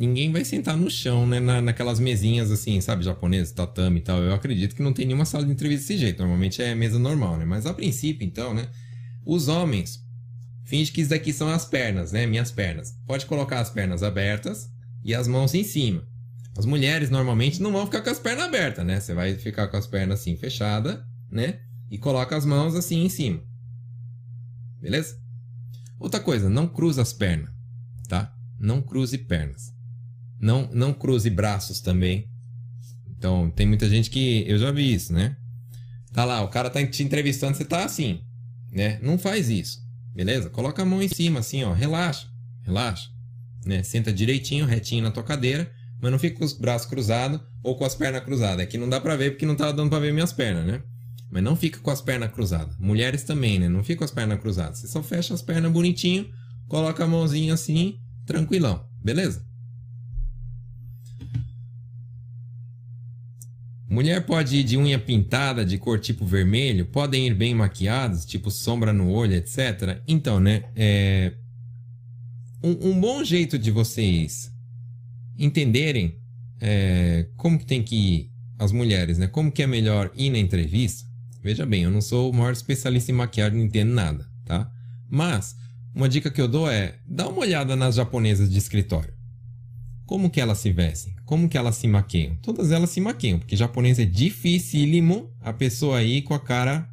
[0.00, 1.38] Ninguém vai sentar no chão, né?
[1.40, 3.04] Na, naquelas mesinhas assim, sabe?
[3.04, 4.22] Japonesas, tatame e tal.
[4.22, 6.20] Eu acredito que não tem nenhuma sala de entrevista desse jeito.
[6.20, 7.44] Normalmente é mesa normal, né?
[7.44, 8.66] Mas a princípio, então, né?
[9.26, 10.02] Os homens
[10.64, 12.24] finge que isso daqui são as pernas, né?
[12.24, 12.98] Minhas pernas.
[13.06, 14.70] Pode colocar as pernas abertas
[15.04, 16.02] e as mãos em cima.
[16.56, 18.98] As mulheres normalmente não vão ficar com as pernas abertas, né?
[18.98, 20.98] Você vai ficar com as pernas assim fechadas,
[21.30, 21.60] né?
[21.90, 23.42] E coloca as mãos assim em cima.
[24.80, 25.20] Beleza?
[25.98, 27.50] Outra coisa, não cruza as pernas,
[28.08, 28.34] tá?
[28.58, 29.78] Não cruze pernas.
[30.40, 32.26] Não, não cruze braços também.
[33.16, 34.44] Então, tem muita gente que.
[34.48, 35.36] Eu já vi isso, né?
[36.12, 38.20] Tá lá, o cara tá te entrevistando, você tá assim,
[38.72, 38.98] né?
[39.02, 39.78] Não faz isso,
[40.14, 40.50] beleza?
[40.50, 41.72] Coloca a mão em cima, assim, ó.
[41.72, 42.26] Relaxa,
[42.62, 43.08] relaxa.
[43.64, 43.82] Né?
[43.82, 45.70] Senta direitinho, retinho na tua cadeira,
[46.00, 48.60] mas não fica com os braços cruzados ou com as pernas cruzadas.
[48.60, 50.82] Aqui não dá pra ver porque não tá dando pra ver minhas pernas, né?
[51.30, 52.76] Mas não fica com as pernas cruzadas.
[52.78, 53.68] Mulheres também, né?
[53.68, 54.78] Não fica com as pernas cruzadas.
[54.78, 56.28] Você só fecha as pernas bonitinho,
[56.66, 58.84] coloca a mãozinha assim, tranquilão.
[59.04, 59.44] Beleza?
[63.90, 68.50] Mulher pode ir de unha pintada, de cor tipo vermelho, podem ir bem maquiadas, tipo
[68.50, 70.00] sombra no olho, etc.
[70.06, 70.64] Então, né?
[70.76, 71.32] É...
[72.62, 74.52] Um, um bom jeito de vocês
[75.36, 76.16] entenderem
[76.60, 79.26] é, como que tem que ir as mulheres, né?
[79.26, 81.10] Como que é melhor ir na entrevista
[81.42, 84.70] Veja bem, eu não sou o maior especialista em maquiagem, não entendo nada, tá?
[85.08, 85.56] Mas,
[85.94, 89.12] uma dica que eu dou é, dá uma olhada nas japonesas de escritório.
[90.10, 91.14] Como que elas se vestem?
[91.24, 92.34] Como que elas se maquiam?
[92.42, 96.90] Todas elas se maquiam, porque japonês é dificílimo a pessoa aí com a cara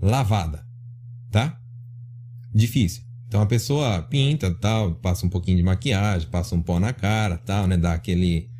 [0.00, 0.66] lavada,
[1.30, 1.56] tá?
[2.52, 3.04] Difícil.
[3.28, 7.38] Então a pessoa pinta, tal, passa um pouquinho de maquiagem, passa um pó na cara,
[7.38, 7.76] tal, né?
[7.76, 8.50] Dá aquele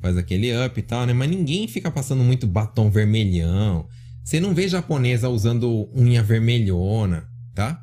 [0.00, 1.12] faz aquele up e tal, né?
[1.12, 3.88] Mas ninguém fica passando muito batom vermelhão.
[4.22, 7.82] Você não vê japonesa usando unha vermelhona, tá?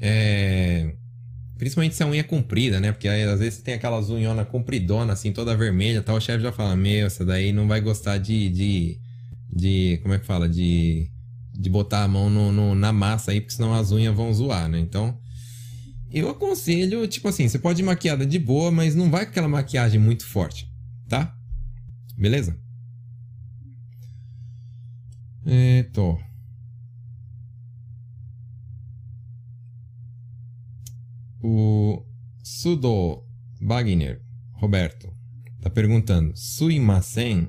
[0.00, 0.96] É...
[1.64, 2.92] Principalmente se a unha é comprida, né?
[2.92, 6.16] Porque aí, às vezes tem aquelas unhonas compridonas, assim, toda vermelha tal.
[6.16, 8.48] O chefe já fala, meu, essa daí não vai gostar de...
[8.50, 8.98] de,
[9.52, 10.48] de como é que fala?
[10.48, 11.10] De,
[11.52, 14.68] de botar a mão no, no, na massa aí, porque senão as unhas vão zoar,
[14.68, 14.78] né?
[14.78, 15.18] Então,
[16.12, 19.48] eu aconselho, tipo assim, você pode ir maquiada de boa, mas não vai com aquela
[19.48, 20.68] maquiagem muito forte,
[21.08, 21.34] tá?
[22.16, 22.56] Beleza?
[25.46, 25.92] えっ、
[31.46, 32.02] o
[32.42, 33.22] Sudo
[33.60, 34.22] Wagner,
[34.54, 35.12] Roberto,
[35.58, 37.48] está perguntando: Suimasen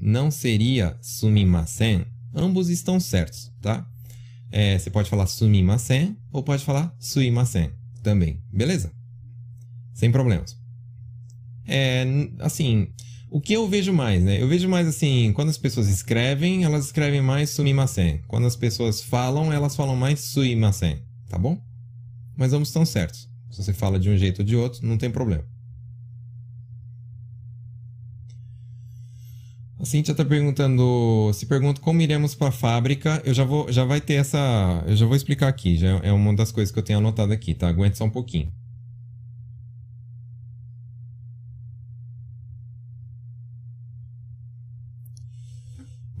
[0.00, 2.04] não seria sumimasen?
[2.34, 3.88] Ambos estão certos, tá?
[4.50, 7.70] É, você pode falar sumimasen ou pode falar suimasen
[8.02, 8.90] também, beleza?
[9.94, 10.56] Sem problemas.
[11.64, 12.04] É,
[12.40, 12.88] assim,
[13.30, 14.42] o que eu vejo mais, né?
[14.42, 18.20] Eu vejo mais assim, quando as pessoas escrevem, elas escrevem mais sumimasen.
[18.26, 21.67] Quando as pessoas falam, elas falam mais suimasen, tá bom?
[22.38, 23.28] Mas ambos estão certos.
[23.50, 25.44] Se você fala de um jeito ou de outro, não tem problema.
[29.80, 33.20] A Cintia está perguntando, se pergunta como iremos para a fábrica.
[33.24, 35.76] Eu já vou, já vai ter essa, eu já vou explicar aqui.
[35.76, 37.68] Já é uma das coisas que eu tenho anotado aqui, tá?
[37.68, 38.52] Aguente só um pouquinho.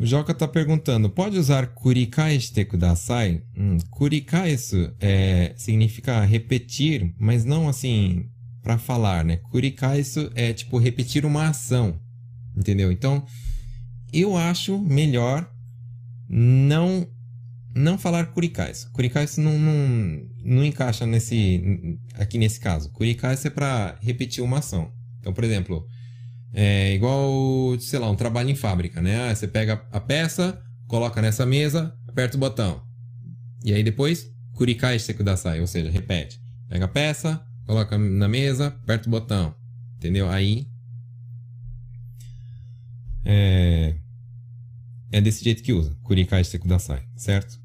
[0.00, 3.42] O Joca está perguntando, pode usar kurikaeshite kudasai?
[3.56, 8.30] Hum, kurikaesu é, significa repetir, mas não assim
[8.62, 9.38] para falar, né?
[9.38, 11.98] Kurikaesu é tipo repetir uma ação,
[12.56, 12.92] entendeu?
[12.92, 13.26] Então,
[14.12, 15.50] eu acho melhor
[16.28, 17.08] não
[17.74, 18.90] não falar kurikaisu.
[18.92, 22.90] Kurikaisu não, não, não encaixa nesse aqui nesse caso.
[22.92, 24.92] Kurikaisu é para repetir uma ação.
[25.18, 25.84] Então, por exemplo,
[26.52, 29.30] é igual, sei lá, um trabalho em fábrica, né?
[29.30, 32.82] Ah, você pega a peça, coloca nessa mesa, aperta o botão.
[33.64, 36.40] E aí depois, kurikai sekudasai, ou seja, repete.
[36.68, 39.54] Pega a peça, coloca na mesa, aperta o botão.
[39.96, 40.28] Entendeu?
[40.28, 40.68] Aí
[43.24, 43.94] é,
[45.12, 47.60] é desse jeito que usa, kurikai sekudasai, certo?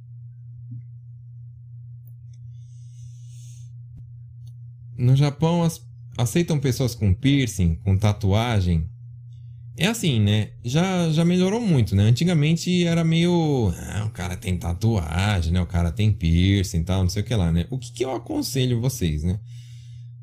[4.97, 5.79] No Japão, as
[6.17, 8.89] aceitam pessoas com piercing, com tatuagem.
[9.75, 10.49] É assim, né?
[10.63, 12.03] Já, já melhorou muito, né?
[12.03, 13.73] Antigamente era meio.
[13.75, 15.61] Ah, o cara tem tatuagem, né?
[15.61, 17.65] O cara tem piercing e tal, não sei o que lá, né?
[17.71, 19.39] O que, que eu aconselho vocês, né?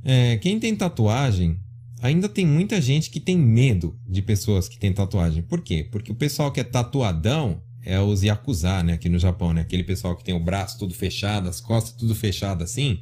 [0.05, 1.59] É, quem tem tatuagem,
[2.01, 5.43] ainda tem muita gente que tem medo de pessoas que têm tatuagem.
[5.43, 5.86] Por quê?
[5.91, 8.93] Porque o pessoal que é tatuadão é os Yakuza, né?
[8.93, 9.62] Aqui no Japão, né?
[9.62, 13.01] Aquele pessoal que tem o braço tudo fechado, as costas tudo fechado assim.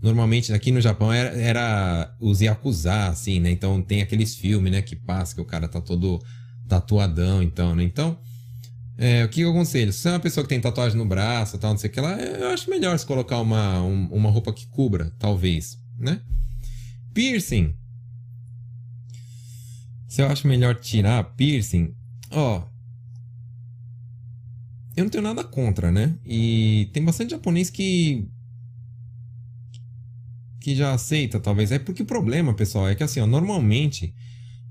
[0.00, 3.50] Normalmente aqui no Japão era, era os Yakuza, assim, né?
[3.50, 4.80] Então tem aqueles filmes, né?
[4.80, 6.22] Que passa, que o cara tá todo
[6.68, 7.82] tatuadão, então, né?
[7.82, 8.18] Então,
[8.96, 9.92] é, o que eu aconselho?
[9.92, 12.00] Se você é uma pessoa que tem tatuagem no braço tal, não sei o que
[12.00, 16.20] lá, eu acho melhor se colocar uma, um, uma roupa que cubra, talvez, né?
[17.12, 17.74] Piercing.
[20.06, 21.94] Se eu acho melhor tirar piercing,
[22.30, 22.64] ó.
[24.96, 26.14] Eu não tenho nada contra, né?
[26.24, 28.28] E tem bastante japonês que
[30.60, 31.72] que já aceita, talvez.
[31.72, 34.14] É porque o problema, pessoal, é que assim, ó, normalmente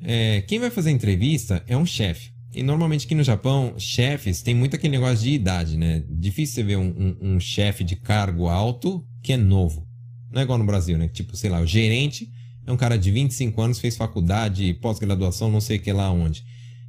[0.01, 2.31] é, quem vai fazer entrevista é um chefe.
[2.53, 6.03] E normalmente aqui no Japão, chefes tem muito aquele negócio de idade, né?
[6.09, 9.88] Difícil você ver um, um, um chefe de cargo alto que é novo.
[10.31, 11.07] Não é igual no Brasil, né?
[11.07, 12.31] Tipo, sei lá, o gerente
[12.65, 16.43] é um cara de 25 anos, fez faculdade, pós-graduação, não sei o que lá onde.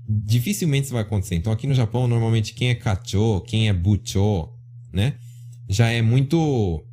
[0.09, 1.35] Dificilmente isso vai acontecer.
[1.35, 4.49] Então aqui no Japão, normalmente quem é kacho, quem é bucho,
[4.93, 5.15] né?
[5.69, 6.85] Já é muito.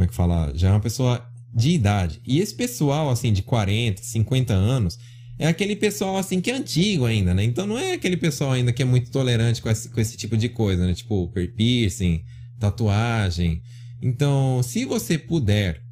[0.00, 0.50] Como é que fala?
[0.54, 1.22] Já é uma pessoa
[1.52, 2.22] de idade.
[2.26, 4.98] E esse pessoal, assim, de 40, 50 anos,
[5.38, 7.44] é aquele pessoal, assim, que é antigo ainda, né?
[7.44, 10.38] Então não é aquele pessoal ainda que é muito tolerante com esse, com esse tipo
[10.38, 10.94] de coisa, né?
[10.94, 12.24] Tipo, piercing,
[12.58, 13.60] tatuagem.
[14.00, 15.82] Então, se você puder,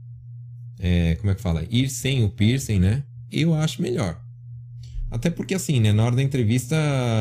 [0.79, 1.67] é, como é que fala?
[1.71, 3.05] Ir sem o piercing, né?
[3.31, 4.19] Eu acho melhor.
[5.11, 5.93] Até porque, assim, né?
[5.93, 6.77] Na hora da entrevista,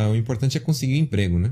[0.09, 1.51] o importante é conseguir um emprego, né?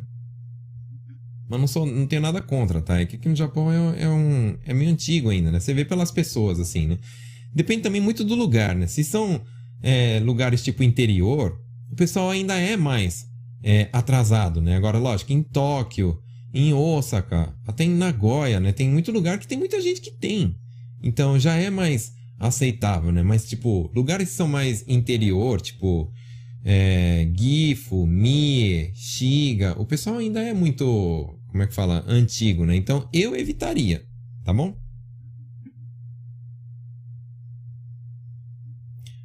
[1.48, 3.00] Mas não, sou, não tenho nada contra, tá?
[3.00, 5.60] É que aqui no Japão é, é, um, é meio antigo ainda, né?
[5.60, 6.98] Você vê pelas pessoas, assim, né?
[7.54, 8.88] Depende também muito do lugar, né?
[8.88, 9.42] Se são
[9.82, 11.60] é, lugares tipo interior,
[11.92, 13.28] o pessoal ainda é mais
[13.64, 14.76] é, atrasado, né?
[14.76, 16.20] Agora, lógico, em Tóquio,
[16.54, 18.72] em Osaka, até em Nagoya, né?
[18.72, 20.56] Tem muito lugar que tem muita gente que tem.
[21.04, 23.22] Então já é mais aceitável, né?
[23.22, 26.12] Mas, tipo, lugares que são mais interior, tipo
[26.68, 32.76] é, Gifu, Mie, Shiga, o pessoal ainda é muito, como é que fala, antigo, né?
[32.76, 34.06] Então eu evitaria,
[34.44, 34.78] tá bom?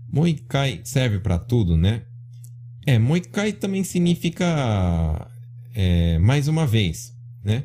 [0.08, 2.04] Moikai serve para tudo, né?
[2.86, 5.28] É, Moikai também significa
[5.74, 7.12] é, mais uma vez,
[7.42, 7.64] né?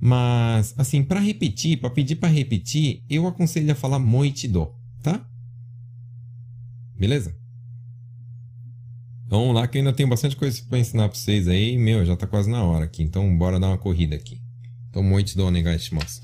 [0.00, 5.28] Mas, assim, para repetir, para pedir para repetir, eu aconselho a falar Moichido, tá?
[6.96, 7.36] Beleza?
[9.26, 11.76] Então, lá que ainda tem bastante coisa para ensinar para vocês aí.
[11.76, 13.02] Meu, já tá quase na hora aqui.
[13.02, 14.40] Então, bora dar uma corrida aqui.
[14.88, 16.22] Então, muito do onegaishimasu.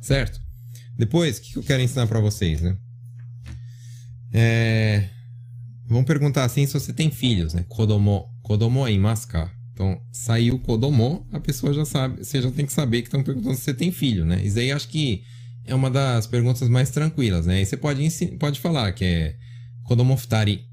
[0.00, 0.40] Certo?
[0.96, 2.76] Depois, o que eu quero ensinar para vocês, né?
[4.32, 5.08] É...
[5.86, 7.64] Vamos perguntar assim se você tem filhos, né?
[7.68, 8.28] Kodomo.
[8.42, 9.28] Kodomo é imasu
[9.72, 13.54] Então, saiu Kodomo, a pessoa já sabe, você já tem que saber que estão perguntando
[13.54, 14.42] se você tem filho, né?
[14.42, 15.22] Isso aí acho que
[15.64, 17.62] é uma das perguntas mais tranquilas, né?
[17.62, 19.36] E você pode, pode falar que é
[19.84, 20.71] Kodomo futari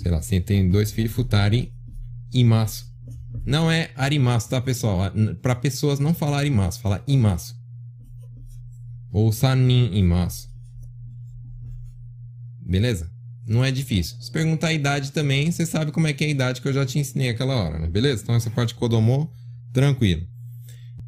[0.00, 1.72] sei lá, você tem dois filhos, futari
[2.32, 2.86] imasu.
[3.44, 5.12] Não é arimasu, tá, pessoal?
[5.42, 7.54] Para pessoas não falar arimasu, fala imasu.
[9.12, 10.48] Ou sanin imasu.
[12.60, 13.10] Beleza?
[13.46, 14.16] Não é difícil.
[14.20, 16.72] Se perguntar a idade também, você sabe como é que é a idade que eu
[16.72, 17.88] já te ensinei aquela hora, né?
[17.88, 18.22] Beleza?
[18.22, 19.30] Então essa parte Kodomo,
[19.72, 20.26] tranquilo.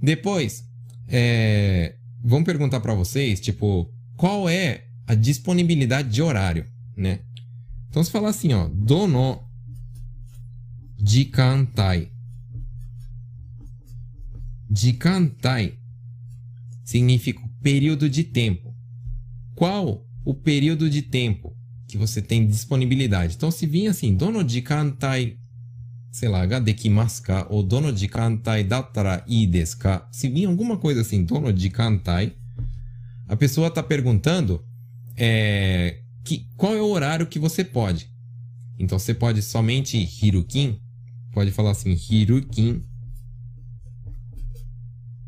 [0.01, 0.65] Depois,
[1.09, 1.95] é...
[2.23, 6.67] vamos perguntar para vocês, tipo, qual é a disponibilidade de horário,
[6.97, 7.21] né?
[7.93, 9.39] Então, se falar assim, ó, dono
[10.97, 12.11] jikantai.
[14.75, 15.75] Jikantai
[16.83, 18.75] significa período de tempo.
[19.55, 21.55] Qual o período de tempo
[21.87, 23.35] que você tem disponibilidade?
[23.37, 25.37] Então, se vir assim, dono jikantai,
[26.11, 30.79] sei lá, ga dekimasu ka, ou dono jikantai dattara ii desu ka, se vir alguma
[30.79, 32.33] coisa assim, dono jikantai,
[33.29, 34.65] a pessoa está perguntando
[35.15, 38.11] é, que, qual é o horário que você pode.
[38.79, 40.81] Então você pode somente Hirukin,
[41.33, 42.83] pode falar assim, Hirukin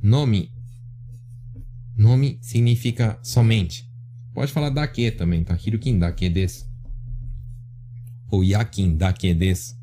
[0.02, 0.52] nome.
[1.96, 3.90] Nome significa somente.
[4.34, 5.56] Pode falar dake também, tá?
[5.56, 6.66] Hirukin dake desu.
[8.30, 9.76] Ou yakin dake desu.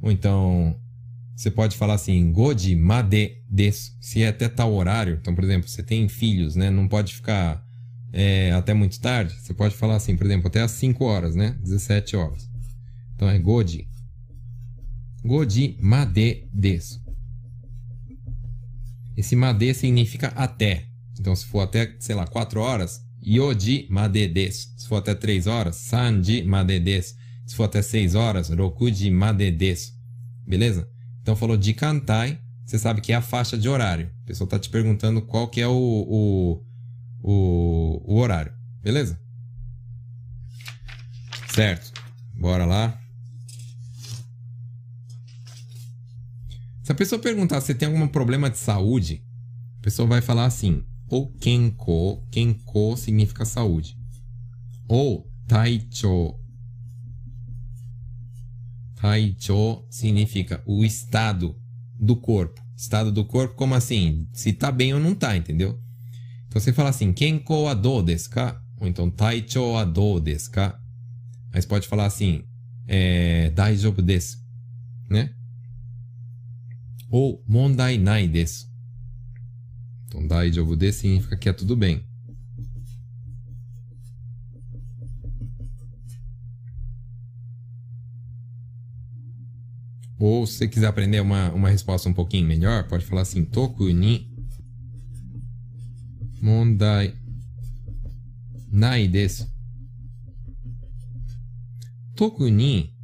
[0.00, 0.78] Ou então,
[1.34, 3.92] você pode falar assim, goji made desu.
[4.00, 5.18] Se é até tal horário.
[5.20, 6.70] Então, por exemplo, você tem filhos, né?
[6.70, 7.66] Não pode ficar
[8.12, 11.56] é, até muito tarde, você pode falar assim, por exemplo, até às 5 horas, né?
[11.62, 12.48] 17 horas.
[13.14, 13.88] Então é Godi.
[15.24, 17.00] Godi Made Desu.
[19.16, 20.86] Esse Made significa até.
[21.18, 24.68] Então, se for até, sei lá, 4 horas, Yoji Made Desu.
[24.76, 27.16] Se for até 3 horas, Sanji Made Desu.
[27.44, 29.92] Se for até 6 horas, Rokuji Made Desu.
[30.46, 30.88] Beleza?
[31.20, 34.10] Então, falou de Kantai, você sabe que é a faixa de horário.
[34.22, 36.64] A pessoa está te perguntando qual que é o, o
[37.22, 38.52] o, o horário.
[38.82, 39.20] Beleza?
[41.48, 41.92] Certo.
[42.34, 42.98] Bora lá.
[46.82, 49.22] Se a pessoa perguntar se tem algum problema de saúde,
[49.78, 53.96] a pessoa vai falar assim: ou kenko, kenko significa saúde.
[54.88, 56.34] Ou taicho.
[58.94, 61.56] Taicho significa o estado
[61.98, 62.60] do corpo.
[62.76, 64.28] Estado do corpo, como assim?
[64.32, 65.78] Se tá bem ou não tá, entendeu?
[66.48, 68.60] Então você fala assim, Kenko wa dou desu ka?
[68.80, 70.80] Ou então, Taichou wa dou desu ka?
[71.52, 72.42] Aí você pode falar assim,
[72.86, 74.38] é, Daijoubu desu,
[75.10, 75.30] né?
[77.10, 78.66] Ou Mondai nai desu.
[80.06, 82.02] Então, Daijoubu desu significa que é tudo bem.
[90.18, 93.88] Ou se você quiser aprender uma, uma resposta um pouquinho melhor, pode falar assim, Toku
[93.90, 94.27] ni
[96.48, 97.12] 問題
[98.70, 99.46] nai desu.
[102.14, 102.94] Toku ni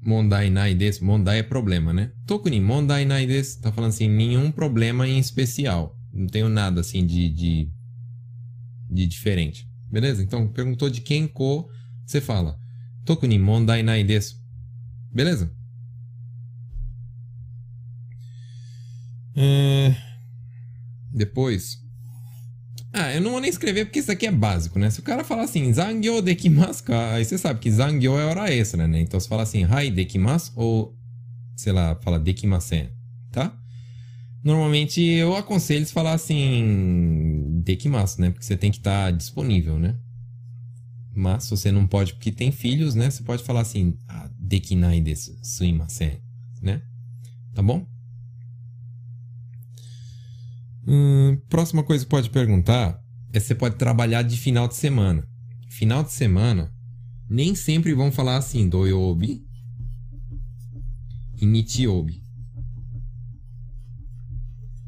[0.00, 1.04] mondai nai desu.
[1.04, 2.12] Mondai é problema, né?
[2.26, 3.60] Toku ni mondai nai desu.
[3.60, 5.96] Tá falando assim, nenhum problema em especial.
[6.12, 7.70] Não tenho nada assim de, de,
[8.90, 9.68] de diferente.
[9.90, 10.22] Beleza?
[10.22, 11.68] Então, perguntou de quem ko,
[12.04, 12.58] você fala.
[13.04, 14.36] Toku ni mondai nai desu.
[15.12, 15.54] Beleza?
[19.34, 19.94] É...
[21.12, 21.85] Depois.
[22.98, 24.88] Ah, eu não vou nem escrever porque isso aqui é básico, né?
[24.88, 26.82] Se o cara falar assim, zangyo dekimasu
[27.12, 28.98] aí você sabe que zangyo é hora extra, né?
[29.02, 30.96] Então você fala assim, hai dekimasu ou,
[31.54, 32.88] sei lá, fala dekimasen,
[33.30, 33.54] tá?
[34.42, 38.30] Normalmente eu aconselho eles falar assim, dekimasu, né?
[38.30, 39.94] Porque você tem que estar tá disponível, né?
[41.14, 43.10] Mas se você não pode porque tem filhos, né?
[43.10, 46.18] Você pode falar assim, ah, dekinai desu, suimasen,
[46.62, 46.80] né?
[47.52, 47.86] Tá bom?
[50.86, 53.00] Hum, próxima coisa que pode perguntar
[53.32, 55.26] é se você pode trabalhar de final de semana.
[55.68, 56.72] Final de semana,
[57.28, 59.44] nem sempre vão falar assim, doyobi
[61.40, 62.22] e nichiobi.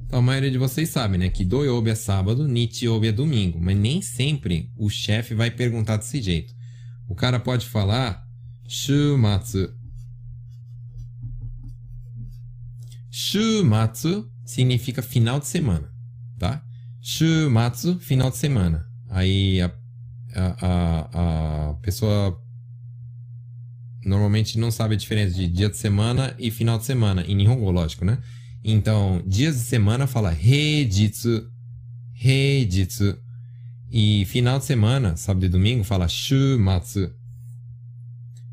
[0.05, 1.29] Então, a maioria de vocês sabe, né?
[1.29, 3.61] Que doyobi é sábado, nichiobi é domingo.
[3.61, 6.55] Mas nem sempre o chefe vai perguntar desse jeito.
[7.09, 8.25] O cara pode falar
[8.67, 9.75] shumatsu.
[13.11, 15.93] Shumatsu significa final de semana,
[16.39, 16.65] tá?
[17.03, 18.87] Shumatsu, final de semana.
[19.11, 19.71] Aí a,
[20.35, 22.41] a, a, pessoa
[24.03, 27.71] normalmente não sabe a diferença de dia de semana e final de semana, em Nihongo,
[27.71, 28.17] lógico, né?
[28.65, 31.47] Então, dias de semana fala Heijitsu,
[32.19, 33.19] Heijitsu.
[33.91, 37.11] E final de semana, sábado e domingo, fala Shumatsu.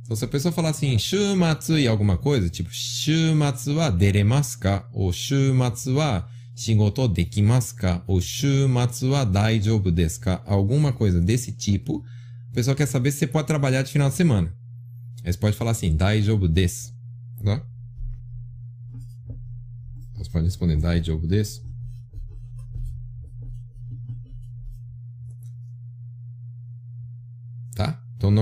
[0.06, 4.88] Então, se a pessoa falar assim, shumatsu e alguma coisa, tipo, shumatsu wa deremasu ka?
[4.94, 8.04] Ou shumatsu wa shigoto dekimasu ka?
[8.06, 10.44] Ou shumatsu wa daijoubu desu ka?
[10.46, 12.06] Alguma coisa desse tipo,
[12.52, 14.54] a pessoa quer saber se você pode trabalhar de final de semana.
[15.24, 16.94] Aí você pode falar assim, daijoubu desu.
[17.44, 17.66] Tá?
[20.20, 21.64] Você pode responder daijoubu desu.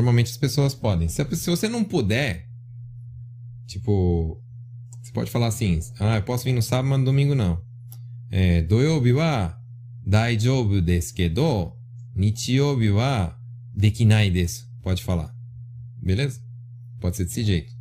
[0.04, 1.08] Normalmente as pessoas podem.
[1.08, 2.48] Se, se você não puder,
[3.66, 4.42] tipo,
[5.02, 7.62] você pode falar assim: ah, eu posso vir no sábado, mas no domingo não.
[8.30, 9.58] É, doyobi wa
[10.06, 11.72] daijoubu desu kedo,
[12.16, 13.38] nichiyoubi wa
[13.74, 14.68] dekinai desu.
[14.82, 15.34] Pode falar.
[16.02, 16.42] Beleza?
[17.00, 17.72] Pode ser desse jeito.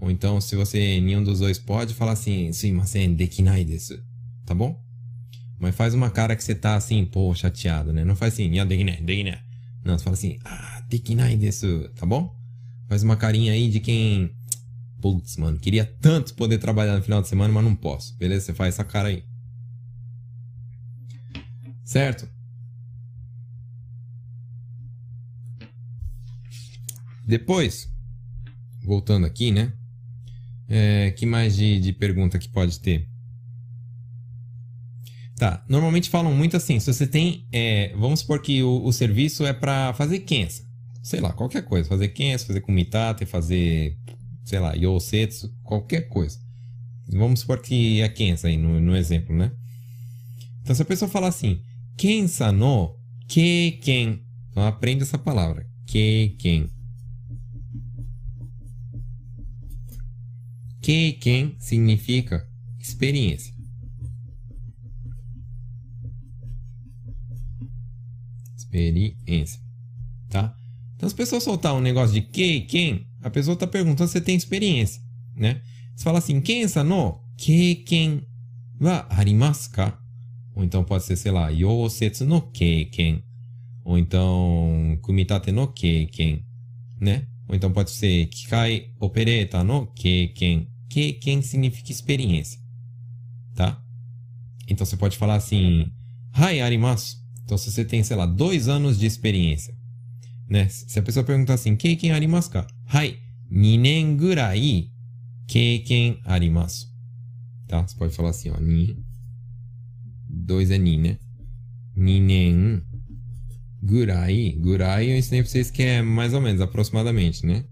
[0.00, 4.00] Ou então, se você nenhum dos dois pode, fala assim: suimasen dekinai desu.
[4.46, 4.80] Tá bom?
[5.58, 8.04] Mas faz uma cara que você tá assim, pô, chateado, né?
[8.04, 9.38] Não faz assim, ya dekinai, dekinai.
[9.84, 12.36] Não, você fala assim, ah, dekinai desu, tá bom?
[12.88, 14.30] Faz uma carinha aí de quem.
[15.00, 18.16] Putz, mano, queria tanto poder trabalhar no final de semana, mas não posso.
[18.16, 18.46] Beleza?
[18.46, 19.24] Você faz essa cara aí.
[21.84, 22.28] Certo?
[27.26, 27.88] Depois,
[28.84, 29.72] voltando aqui, né?
[30.68, 33.08] É, que mais de, de pergunta que pode ter?
[35.36, 39.44] Tá, normalmente falam muito assim, se você tem, é, vamos supor que o, o serviço
[39.44, 40.62] é para fazer kensa,
[41.02, 43.98] sei lá, qualquer coisa, fazer kensa, fazer kumitate, fazer,
[44.44, 46.38] sei lá, yosetsu, qualquer coisa.
[47.08, 49.50] Vamos supor que é kensa aí no, no exemplo, né?
[50.62, 51.60] Então se a pessoa falar assim,
[51.96, 52.96] kensa no
[53.28, 56.70] keiken, então aprende essa palavra, keiken.
[60.80, 62.48] Keiken significa
[62.78, 63.52] experiência.
[68.72, 69.60] experiência,
[70.30, 70.56] tá?
[71.02, 74.12] Então, se a pessoa soltar um negócio de que, quem, a pessoa está perguntando se
[74.12, 75.02] você tem experiência,
[75.34, 75.60] né?
[75.96, 78.22] Você fala assim, kensa no keiken
[78.80, 79.98] wa arimasu ka?
[80.54, 83.20] Ou então pode ser, sei lá, yosetsu no keiken.
[83.84, 86.46] Ou então, kumitate no keiken,
[87.00, 87.26] né?
[87.48, 90.68] Ou então pode ser kikai opereta no keiken.
[90.88, 92.60] Keiken significa experiência,
[93.56, 93.82] tá?
[94.68, 95.84] Então você pode falar assim,
[96.30, 97.16] hai arimasu.
[97.42, 99.81] Então, se você tem, sei lá, dois anos de experiência,
[100.52, 100.68] né?
[100.68, 102.66] Se a pessoa perguntar assim, keiken arimasu ka?
[102.84, 103.18] Hai,
[103.50, 104.90] ninen gurai
[105.48, 106.86] keiken arimasu.
[107.66, 107.80] Tá?
[107.86, 109.02] Você pode falar assim, ó, ni.
[110.28, 111.18] Dois é ni, né?
[111.96, 112.82] Ninen
[113.82, 114.52] gurai.
[114.60, 117.64] Gurai eu ensinei pra vocês que é mais ou menos, aproximadamente, né?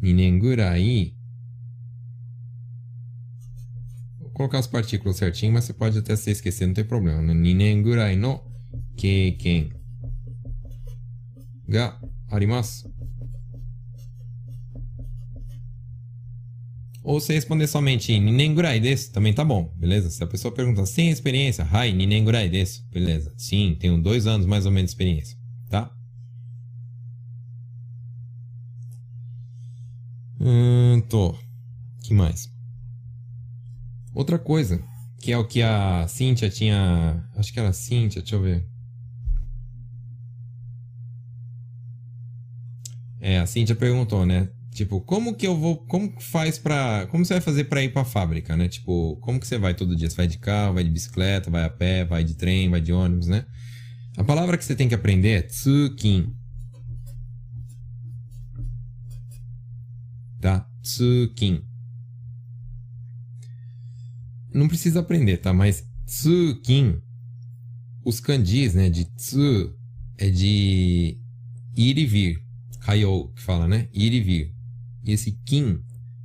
[0.00, 1.12] Ninen gurai
[4.34, 7.20] colocar as partículas certinho, mas você pode até se esquecer, não tem problema.
[7.20, 7.34] Né?
[7.34, 8.40] Ninen gurai no
[8.96, 9.79] keiken
[11.70, 11.96] ga
[12.28, 12.92] arimasu.
[17.02, 20.10] Ou se responder somente ninengurai desu, também tá bom, beleza?
[20.10, 21.92] Se a pessoa pergunta sem experiência, hai
[22.48, 23.32] desu, beleza?
[23.38, 25.36] Sim, tenho dois anos mais ou menos de experiência,
[25.70, 25.90] tá?
[30.38, 31.34] Hum, tô.
[32.02, 32.50] que mais?
[34.14, 34.82] Outra coisa,
[35.20, 37.24] que é o que a Cíntia tinha.
[37.36, 38.66] Acho que era a Cíntia, deixa eu ver.
[43.20, 44.48] É, a Cíntia perguntou, né?
[44.72, 45.76] Tipo, como que eu vou.
[45.76, 47.06] Como faz pra.
[47.10, 48.68] Como você vai fazer pra ir pra fábrica, né?
[48.68, 50.08] Tipo, como que você vai todo dia?
[50.08, 52.92] Você vai de carro, vai de bicicleta, vai a pé, vai de trem, vai de
[52.92, 53.44] ônibus, né?
[54.16, 56.32] A palavra que você tem que aprender é tsukin.
[60.40, 60.66] Tá?
[60.82, 61.62] Tsukin.
[64.54, 65.52] Não precisa aprender, tá?
[65.52, 67.00] Mas tsukin.
[68.04, 68.88] Os kanjis, né?
[68.88, 69.74] De tsu
[70.16, 71.18] é de
[71.76, 72.49] ir e vir.
[72.80, 73.88] Kaiou, que fala, né?
[73.92, 74.54] Ir e vir.
[75.04, 75.80] E esse kin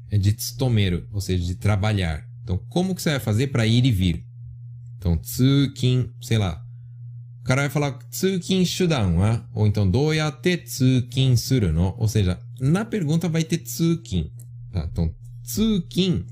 [0.10, 2.26] é de tsutomeru, ou seja, de trabalhar.
[2.44, 4.26] Então, como que você vai fazer para ir e vir?
[4.98, 6.62] Então, tsukin, sei lá.
[7.42, 10.64] O cara vai falar tsukin shudan wa, ou então doyate
[11.38, 14.32] suru no, ou seja, na pergunta vai ter tsukin.
[14.72, 14.88] Tá?
[14.92, 16.26] Então, tsukin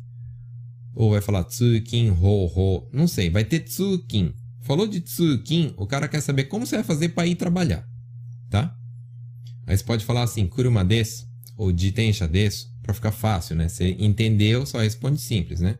[0.96, 4.34] ou vai falar tsukin ho ho, não sei, vai ter tsukin.
[4.62, 7.86] Falou de tsukin, o cara quer saber como você vai fazer para ir trabalhar,
[8.50, 8.76] tá?
[9.66, 11.26] Aí você pode falar assim, kuruma desu,
[11.58, 13.70] ou de Tencha desu, para ficar fácil, né?
[13.70, 15.78] Você entendeu, só responde simples, né?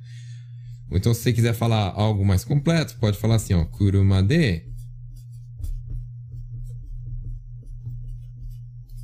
[0.90, 4.74] Ou então, se você quiser falar algo mais completo, pode falar assim, ó, kuruma de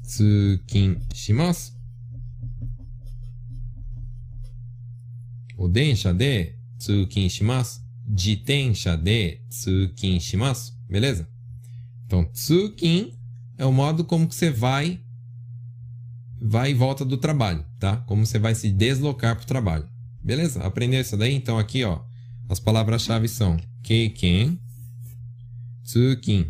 [0.04, 1.74] tsukin shimasu.
[5.58, 7.82] O densha de tsukin shimasu.
[8.16, 10.74] Jitensha de tsukin shimasu.
[10.90, 11.28] Beleza?
[12.06, 13.19] Então, tsukin
[13.60, 15.02] é o modo como que você vai
[16.42, 17.98] vai volta do trabalho, tá?
[17.98, 19.88] Como você vai se deslocar para o trabalho.
[20.24, 20.64] Beleza?
[20.64, 21.36] Aprendeu isso daí?
[21.36, 22.02] Então aqui, ó,
[22.48, 24.58] as palavras-chave são keiken,
[25.84, 26.50] tsukin.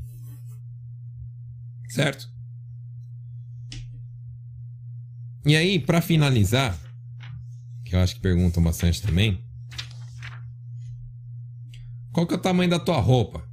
[1.89, 2.29] Certo?
[5.43, 6.79] E aí, para finalizar,
[7.83, 9.43] que eu acho que perguntam bastante também.
[12.11, 13.43] Qual que é o tamanho da tua roupa?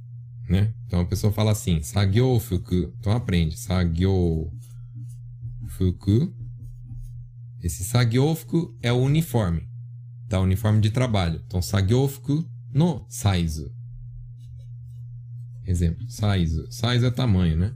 [0.47, 0.71] Né?
[0.87, 2.93] Então a pessoa fala assim, sagyo fuku.
[2.97, 4.49] Então aprende, sagyo
[5.67, 6.33] fuku.
[7.61, 9.67] Esse sagyo fuku é o uniforme,
[10.29, 10.39] tá?
[10.39, 11.41] Uniforme de trabalho.
[11.45, 13.69] Então sagyo fuku no saizu.
[15.65, 16.71] Exemplo, saizu.
[16.71, 17.75] Saizu é tamanho, né?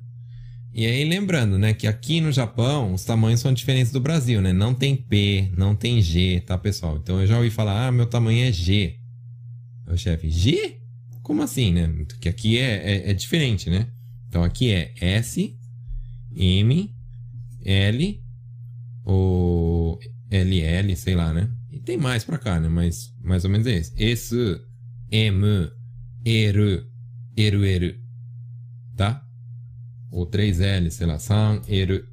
[0.74, 4.54] E aí, lembrando, né, que aqui no Japão os tamanhos são diferentes do Brasil, né?
[4.54, 6.96] Não tem P, não tem G, tá, pessoal?
[6.96, 8.98] Então eu já ouvi falar, ah, meu tamanho é G.
[9.86, 10.81] O chefe, G?
[11.22, 11.88] Como assim, né?
[12.08, 13.88] Porque aqui é, é, é, diferente, né?
[14.28, 15.58] Então aqui é S,
[16.36, 16.96] M,
[17.64, 18.24] L,
[19.04, 20.00] ou
[20.30, 21.50] LL, sei lá, né?
[21.72, 22.68] E tem mais pra cá, né?
[22.68, 23.94] Mas mais ou menos é esse.
[24.04, 24.62] S,
[25.12, 25.46] M,
[26.26, 26.86] R,
[27.36, 27.96] Eru, Eru.
[28.96, 29.26] Tá?
[30.12, 32.06] ou 3L, sei lá, san, eru,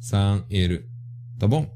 [0.00, 0.82] san, eru.
[1.38, 1.72] Tá bom?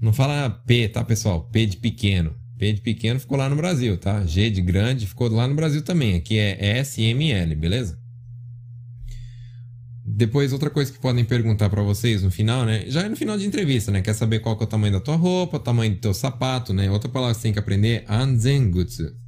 [0.00, 1.48] Não fala P, tá, pessoal?
[1.48, 2.34] P de pequeno.
[2.58, 4.24] P de pequeno ficou lá no Brasil, tá?
[4.24, 6.16] G de grande ficou lá no Brasil também.
[6.16, 7.98] Aqui é S, M, L, beleza?
[10.06, 12.84] Depois, outra coisa que podem perguntar para vocês no final, né?
[12.88, 14.02] Já é no final de entrevista, né?
[14.02, 16.72] Quer saber qual que é o tamanho da tua roupa, o tamanho do teu sapato,
[16.72, 16.90] né?
[16.90, 19.24] Outra palavra que você tem que aprender, anzengutsu.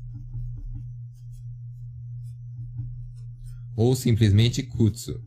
[3.77, 5.21] ou simplesmente kutsu.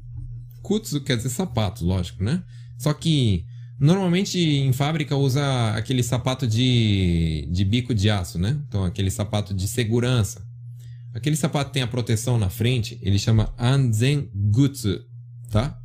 [0.64, 2.44] Kutsu quer dizer sapato, lógico, né?
[2.78, 3.46] Só que
[3.80, 8.60] normalmente em fábrica usa aquele sapato de, de bico de aço, né?
[8.68, 10.48] Então aquele sapato de segurança.
[11.14, 15.04] Aquele sapato tem a proteção na frente, ele chama Anzengutsu,
[15.50, 15.80] tá?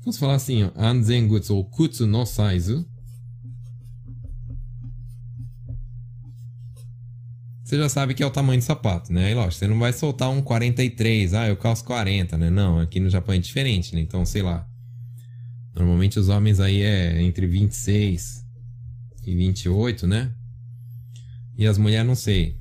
[0.00, 2.86] Vamos falar assim, ó, Anzengutsu ou Kutsu no Saizu
[7.66, 9.32] você já sabe que é o tamanho do sapato, né?
[9.32, 12.48] E lógico, você não vai soltar um 43, ah, eu calço 40, né?
[12.48, 14.00] Não, aqui no Japão é diferente, né?
[14.00, 14.64] Então, sei lá.
[15.76, 18.44] Normalmente os homens aí é entre 26
[19.26, 20.32] e 28, né?
[21.56, 22.58] E as mulheres não sei.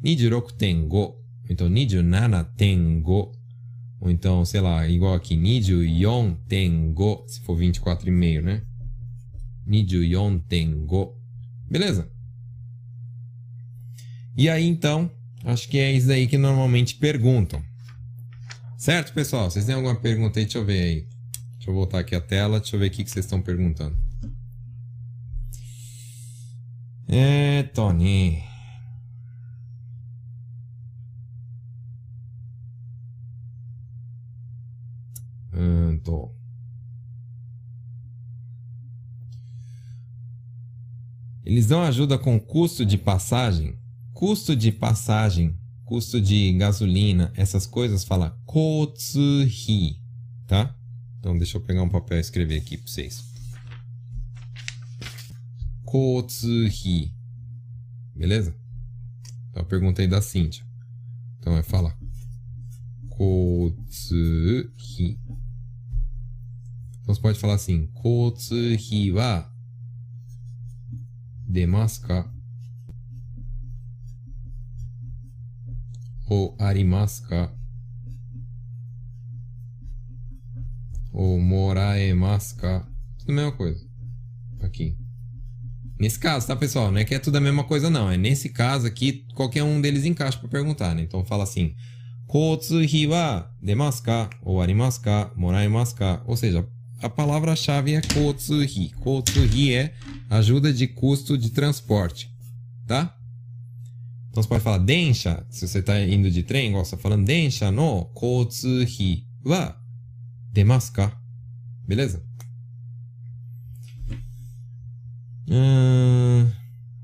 [0.05, 1.17] 26.5,
[1.49, 3.33] então 27.5,
[4.01, 8.63] ou então, sei lá, igual aqui, 24.5, se for 24,5, né?
[9.67, 11.13] 24.5.
[11.71, 12.11] Beleza?
[14.37, 15.11] E aí, então,
[15.45, 17.63] acho que é isso aí que normalmente perguntam.
[18.77, 19.51] Certo, pessoal?
[19.51, 20.45] Vocês têm alguma pergunta aí?
[20.45, 21.07] Deixa eu ver aí.
[21.57, 22.61] Deixa eu voltar aqui a tela.
[22.61, 23.99] Deixa eu ver o que vocês estão perguntando.
[27.09, 28.48] É, Tony.
[41.45, 43.79] Eles dão ajuda com custo de passagem?
[44.13, 49.99] Custo de passagem custo de gasolina, essas coisas, fala kotsuhi,
[50.47, 50.77] tá?
[51.19, 53.25] Então deixa eu pegar um papel e escrever aqui para vocês.
[55.83, 57.15] Kotsuhi.
[58.15, 58.55] Beleza?
[59.49, 60.63] Então a pergunta aí da Cíntia.
[61.39, 61.99] Então é falar
[63.09, 64.69] kotsuhi.
[67.09, 69.51] Então você pode falar assim: Kotsuhi wa
[71.49, 72.31] demasu ka?
[76.29, 77.51] Ou arimasu ka?
[81.11, 82.87] Ou moraemasu ka?
[83.21, 83.89] Tudo a mesma coisa.
[84.61, 84.95] Aqui.
[85.99, 86.93] Nesse caso, tá, pessoal?
[86.93, 88.11] Não é que é tudo a mesma coisa, não.
[88.11, 91.05] É nesse caso aqui, qualquer um deles encaixa para perguntar, né?
[91.05, 91.75] Então fala assim:
[92.27, 94.29] Kotsuhi wa demasu ka?
[94.43, 95.33] Ou arimasu ka?
[95.35, 96.23] Moraemasu ka?
[96.27, 96.69] Ou seja,
[97.01, 98.91] a palavra-chave é Kotsuhi.
[99.01, 99.95] Kotsuhi é
[100.31, 102.31] ajuda de custo de transporte,
[102.87, 103.15] tá?
[104.31, 107.25] Então você pode falar densha, se você está indo de trem, igual você está falando,
[107.25, 109.77] densha no kotsuhi wa
[110.53, 111.13] demasu ka?
[111.87, 112.23] Beleza?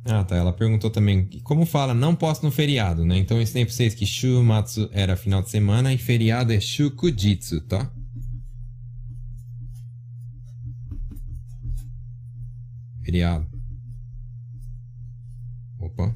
[0.04, 0.36] Ah, tá.
[0.36, 3.18] Ela perguntou também como fala não posso no feriado, né?
[3.18, 7.62] Então eu ensinei pra vocês que shumatsu era final de semana e feriado é shukujitsu,
[7.62, 7.90] tá?
[13.14, 13.46] Feriado.
[15.78, 16.12] Opa.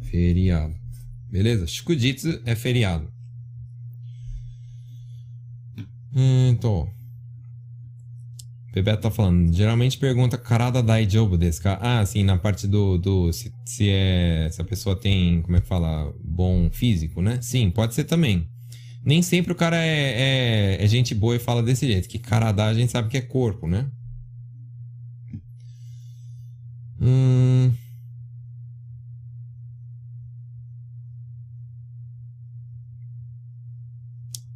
[0.00, 0.74] Feriado.
[1.30, 1.66] Beleza?
[1.66, 3.06] Shukujitsu é feriado.
[6.14, 6.88] Então.
[8.72, 9.52] Bebeto tá falando.
[9.52, 11.78] Geralmente pergunta karada daijoubu desu ka?
[11.82, 12.96] Ah, sim, na parte do.
[12.96, 15.42] do se, se, é, se a pessoa tem.
[15.42, 16.14] Como é que fala?
[16.24, 17.42] Bom físico, né?
[17.42, 18.48] Sim, pode ser também.
[19.04, 22.08] Nem sempre o cara é, é, é gente boa e fala desse jeito.
[22.08, 23.90] Que karada a gente sabe que é corpo, né?
[27.04, 27.72] Hum.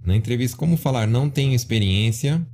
[0.04, 2.46] Na entrevista, como falar não tenho experiência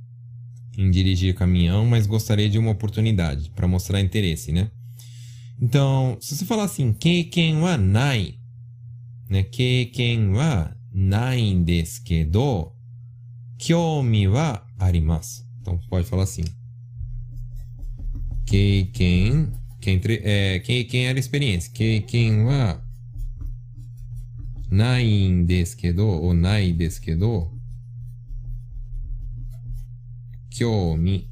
[0.75, 4.71] em dirigir caminhão, mas gostaria de uma oportunidade para mostrar interesse, né?
[5.61, 8.39] Então, se você falar assim, keiken wa nai,
[9.29, 9.43] né?
[9.43, 12.71] Keiken wa nai desu kedo,
[13.59, 15.45] kyomi wa arimasu.
[15.61, 16.43] Então, pode falar assim.
[18.47, 19.53] Keiken,
[19.83, 21.69] quem, é, quem, quem era experiência?
[21.73, 22.81] Quem, quem wa
[24.71, 26.73] nai deskedo ou nai
[30.49, 31.29] Kyomi.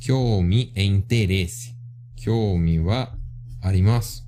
[0.00, 1.74] kyoumi é interesse.
[2.14, 3.18] Kyomi wa
[3.62, 4.22] arimasu.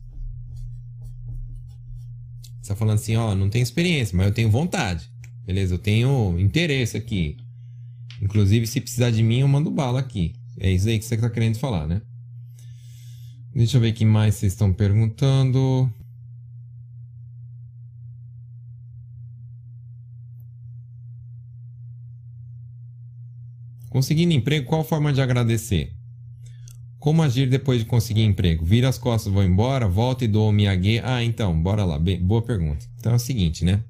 [2.62, 5.07] Você tá falando assim, ó, não tenho experiência, mas eu tenho vontade.
[5.45, 7.37] Beleza, eu tenho interesse aqui.
[8.23, 10.35] Inclusive, se precisar de mim, eu mando bala aqui.
[10.59, 12.01] É isso aí que você tá querendo falar, né?
[13.57, 15.91] Deixa eu ver o que mais vocês estão perguntando.
[23.89, 25.91] Conseguindo emprego, qual forma de agradecer?
[26.99, 28.62] Como agir depois de conseguir emprego?
[28.62, 31.01] Vira as costas, vou embora, volta e dou o miyage.
[31.03, 31.99] Ah, então, bora lá.
[31.99, 32.85] Boa pergunta.
[32.99, 33.83] Então é o seguinte, né?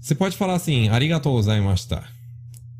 [0.00, 2.02] Você pode falar assim, arigatou gozaimashita.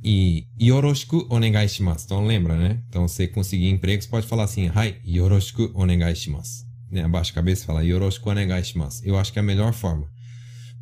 [0.05, 2.05] E yoroshiku onegai shimasu.
[2.07, 2.83] Então lembra, né?
[2.89, 6.67] Então você conseguir emprego, você pode falar assim, hai, yoroshiku onegai shimasu.
[6.91, 7.05] Né?
[7.05, 9.03] Abaixa a cabeça e fala, yoroshiku onegai shimasu.
[9.05, 10.07] Eu acho que é a melhor forma.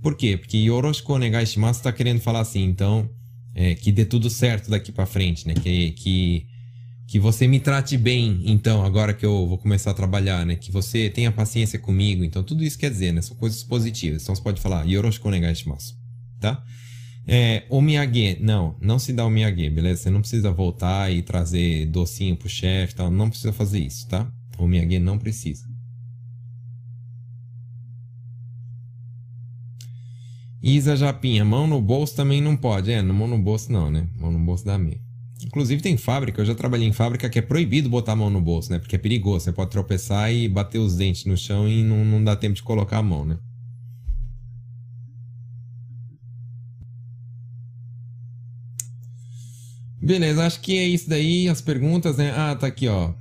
[0.03, 0.37] Por quê?
[0.37, 3.11] Porque yoroshiku onegai shimasu está querendo falar assim, então
[3.55, 5.55] é, que dê tudo certo daqui para frente, né?
[5.55, 6.47] Que, que,
[7.07, 10.57] que você me trate bem, então, agora que eu vou começar a trabalhar, né?
[10.57, 12.25] Que você tenha paciência comigo.
[12.25, 13.21] Então, tudo isso quer dizer, né?
[13.21, 14.23] São coisas positivas.
[14.23, 15.95] Então, você pode falar, yoroshiku onegai shimasu,
[16.41, 16.63] tá?
[17.27, 20.03] É, omiyage, não, não se dá omiyage, beleza?
[20.03, 23.11] Você não precisa voltar e trazer docinho pro chefe, tal.
[23.11, 24.31] Não precisa fazer isso, tá?
[24.59, 25.69] Omiyage não precisa.
[30.63, 32.93] Isa Japinha, mão no bolso também não pode.
[32.93, 34.07] É, mão no bolso não, né?
[34.19, 35.01] Mão no bolso dá meio.
[35.43, 38.43] Inclusive tem fábrica, eu já trabalhei em fábrica que é proibido botar a mão no
[38.43, 38.79] bolso, né?
[38.79, 39.45] Porque é perigoso.
[39.45, 42.63] Você pode tropeçar e bater os dentes no chão e não, não dá tempo de
[42.63, 43.39] colocar a mão, né?
[50.11, 52.33] Beleza, acho que é isso daí, as perguntas, né?
[52.33, 53.15] Ah, tá aqui, ó.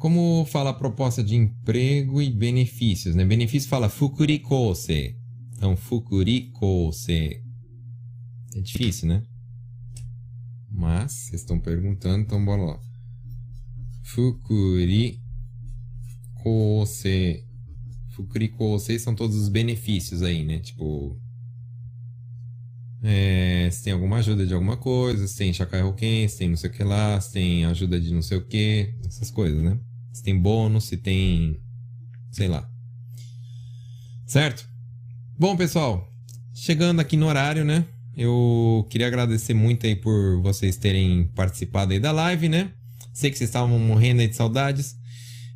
[0.00, 3.24] Como fala a proposta de emprego e benefícios, né?
[3.24, 5.16] Benefício fala fukurikose.
[5.52, 7.40] Então, fukurikose.
[8.52, 9.22] É difícil, né?
[10.68, 12.80] Mas, vocês estão perguntando, então bora lá.
[14.02, 15.20] Fukurikose.
[18.08, 20.58] Fukurikose são todos os benefícios aí, né?
[20.58, 21.16] Tipo,
[23.02, 25.82] é, se tem alguma ajuda de alguma coisa, se tem Shakai
[26.28, 28.94] se tem não sei o que lá, se tem ajuda de não sei o que,
[29.06, 29.78] essas coisas, né?
[30.12, 31.60] Se tem bônus, se tem.
[32.30, 32.68] sei lá.
[34.26, 34.68] Certo?
[35.38, 36.12] Bom, pessoal,
[36.52, 37.86] chegando aqui no horário, né?
[38.16, 42.72] Eu queria agradecer muito aí por vocês terem participado aí da live, né?
[43.12, 44.97] Sei que vocês estavam morrendo aí de saudades.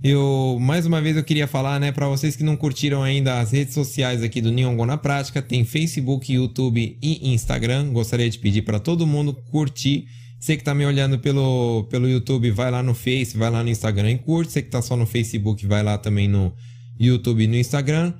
[0.04, 3.52] Eu, mais uma vez, eu queria falar, né, para vocês que não curtiram ainda as
[3.52, 7.92] redes sociais aqui do Nihongo na Prática, tem Facebook, YouTube e Instagram.
[7.92, 10.08] Gostaria de pedir para todo mundo curtir.
[10.40, 13.70] Você que tá me olhando pelo, pelo YouTube, vai lá no Face, vai lá no
[13.70, 14.50] Instagram e curte.
[14.50, 16.52] Você que tá só no Facebook, vai lá também no
[16.98, 18.12] YouTube e no Instagram.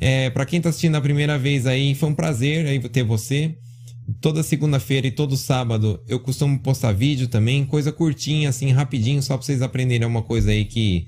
[0.00, 3.54] É, para quem tá assistindo a primeira vez aí, foi um prazer aí ter você.
[4.20, 9.36] Toda segunda-feira e todo sábado eu costumo postar vídeo também, coisa curtinha, assim, rapidinho, só
[9.36, 11.06] para vocês aprenderem uma coisa aí que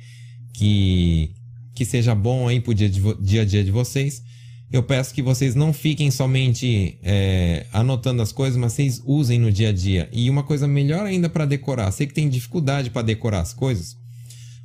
[0.60, 1.32] que,
[1.74, 4.22] que seja bom aí pro dia, de, dia a dia de vocês.
[4.70, 9.50] Eu peço que vocês não fiquem somente é, anotando as coisas, mas vocês usem no
[9.50, 10.08] dia a dia.
[10.12, 11.90] E uma coisa melhor ainda para decorar.
[11.92, 13.96] Sei que tem dificuldade para decorar as coisas.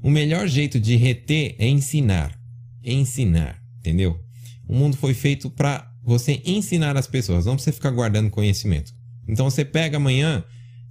[0.03, 2.37] O melhor jeito de reter é ensinar.
[2.83, 4.19] Ensinar, entendeu?
[4.67, 8.93] O mundo foi feito para você ensinar as pessoas, não para você ficar guardando conhecimento.
[9.27, 10.43] Então você pega amanhã,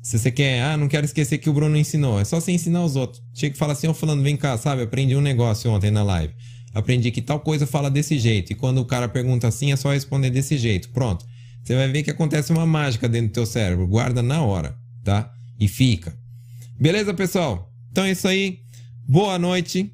[0.04, 2.84] se você quer, ah, não quero esquecer que o Bruno ensinou, é só você ensinar
[2.84, 3.22] os outros.
[3.32, 4.82] Chega e fala assim, ô oh, falando, vem cá, sabe?
[4.82, 6.34] Aprendi um negócio ontem na live.
[6.74, 8.52] Aprendi que tal coisa fala desse jeito.
[8.52, 10.90] E quando o cara pergunta assim, é só responder desse jeito.
[10.90, 11.24] Pronto.
[11.62, 13.86] Você vai ver que acontece uma mágica dentro do teu cérebro.
[13.86, 15.32] Guarda na hora, tá?
[15.58, 16.14] E fica.
[16.78, 17.72] Beleza, pessoal?
[17.90, 18.58] Então é isso aí.
[19.08, 19.90] Boa noite.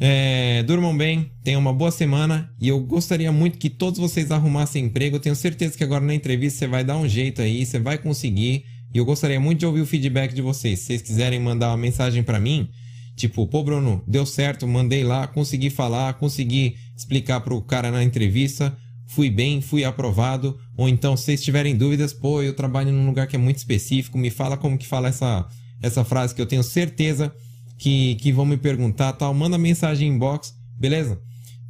[0.00, 4.86] É, durmam bem, tenham uma boa semana e eu gostaria muito que todos vocês arrumassem
[4.86, 5.16] emprego.
[5.16, 7.96] Eu tenho certeza que agora na entrevista você vai dar um jeito aí, você vai
[7.96, 8.64] conseguir.
[8.94, 10.78] E eu gostaria muito de ouvir o feedback de vocês.
[10.80, 12.68] Se vocês quiserem mandar uma mensagem para mim,
[13.14, 18.76] tipo, pô, Bruno, deu certo, mandei lá, consegui falar, consegui explicar pro cara na entrevista,
[19.06, 20.58] fui bem, fui aprovado.
[20.76, 24.16] Ou então, se vocês tiverem dúvidas, pô, eu trabalho num lugar que é muito específico,
[24.16, 25.46] me fala como que fala essa,
[25.82, 27.32] essa frase que eu tenho certeza
[27.78, 29.34] que, que vão me perguntar, tal.
[29.34, 31.20] Manda mensagem inbox, beleza?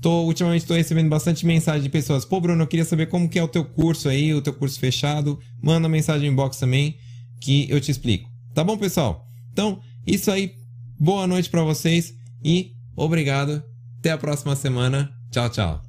[0.00, 2.24] Tô, ultimamente estou recebendo bastante mensagem de pessoas.
[2.24, 4.78] Pô, Bruno, eu queria saber como que é o teu curso aí, o teu curso
[4.78, 5.38] fechado.
[5.60, 6.96] Manda mensagem inbox também
[7.40, 8.30] que eu te explico.
[8.54, 9.26] Tá bom, pessoal?
[9.52, 10.54] Então, isso aí.
[10.98, 13.62] Boa noite para vocês e obrigado.
[13.98, 15.12] Até a próxima semana.
[15.30, 15.82] Tchau, tchau.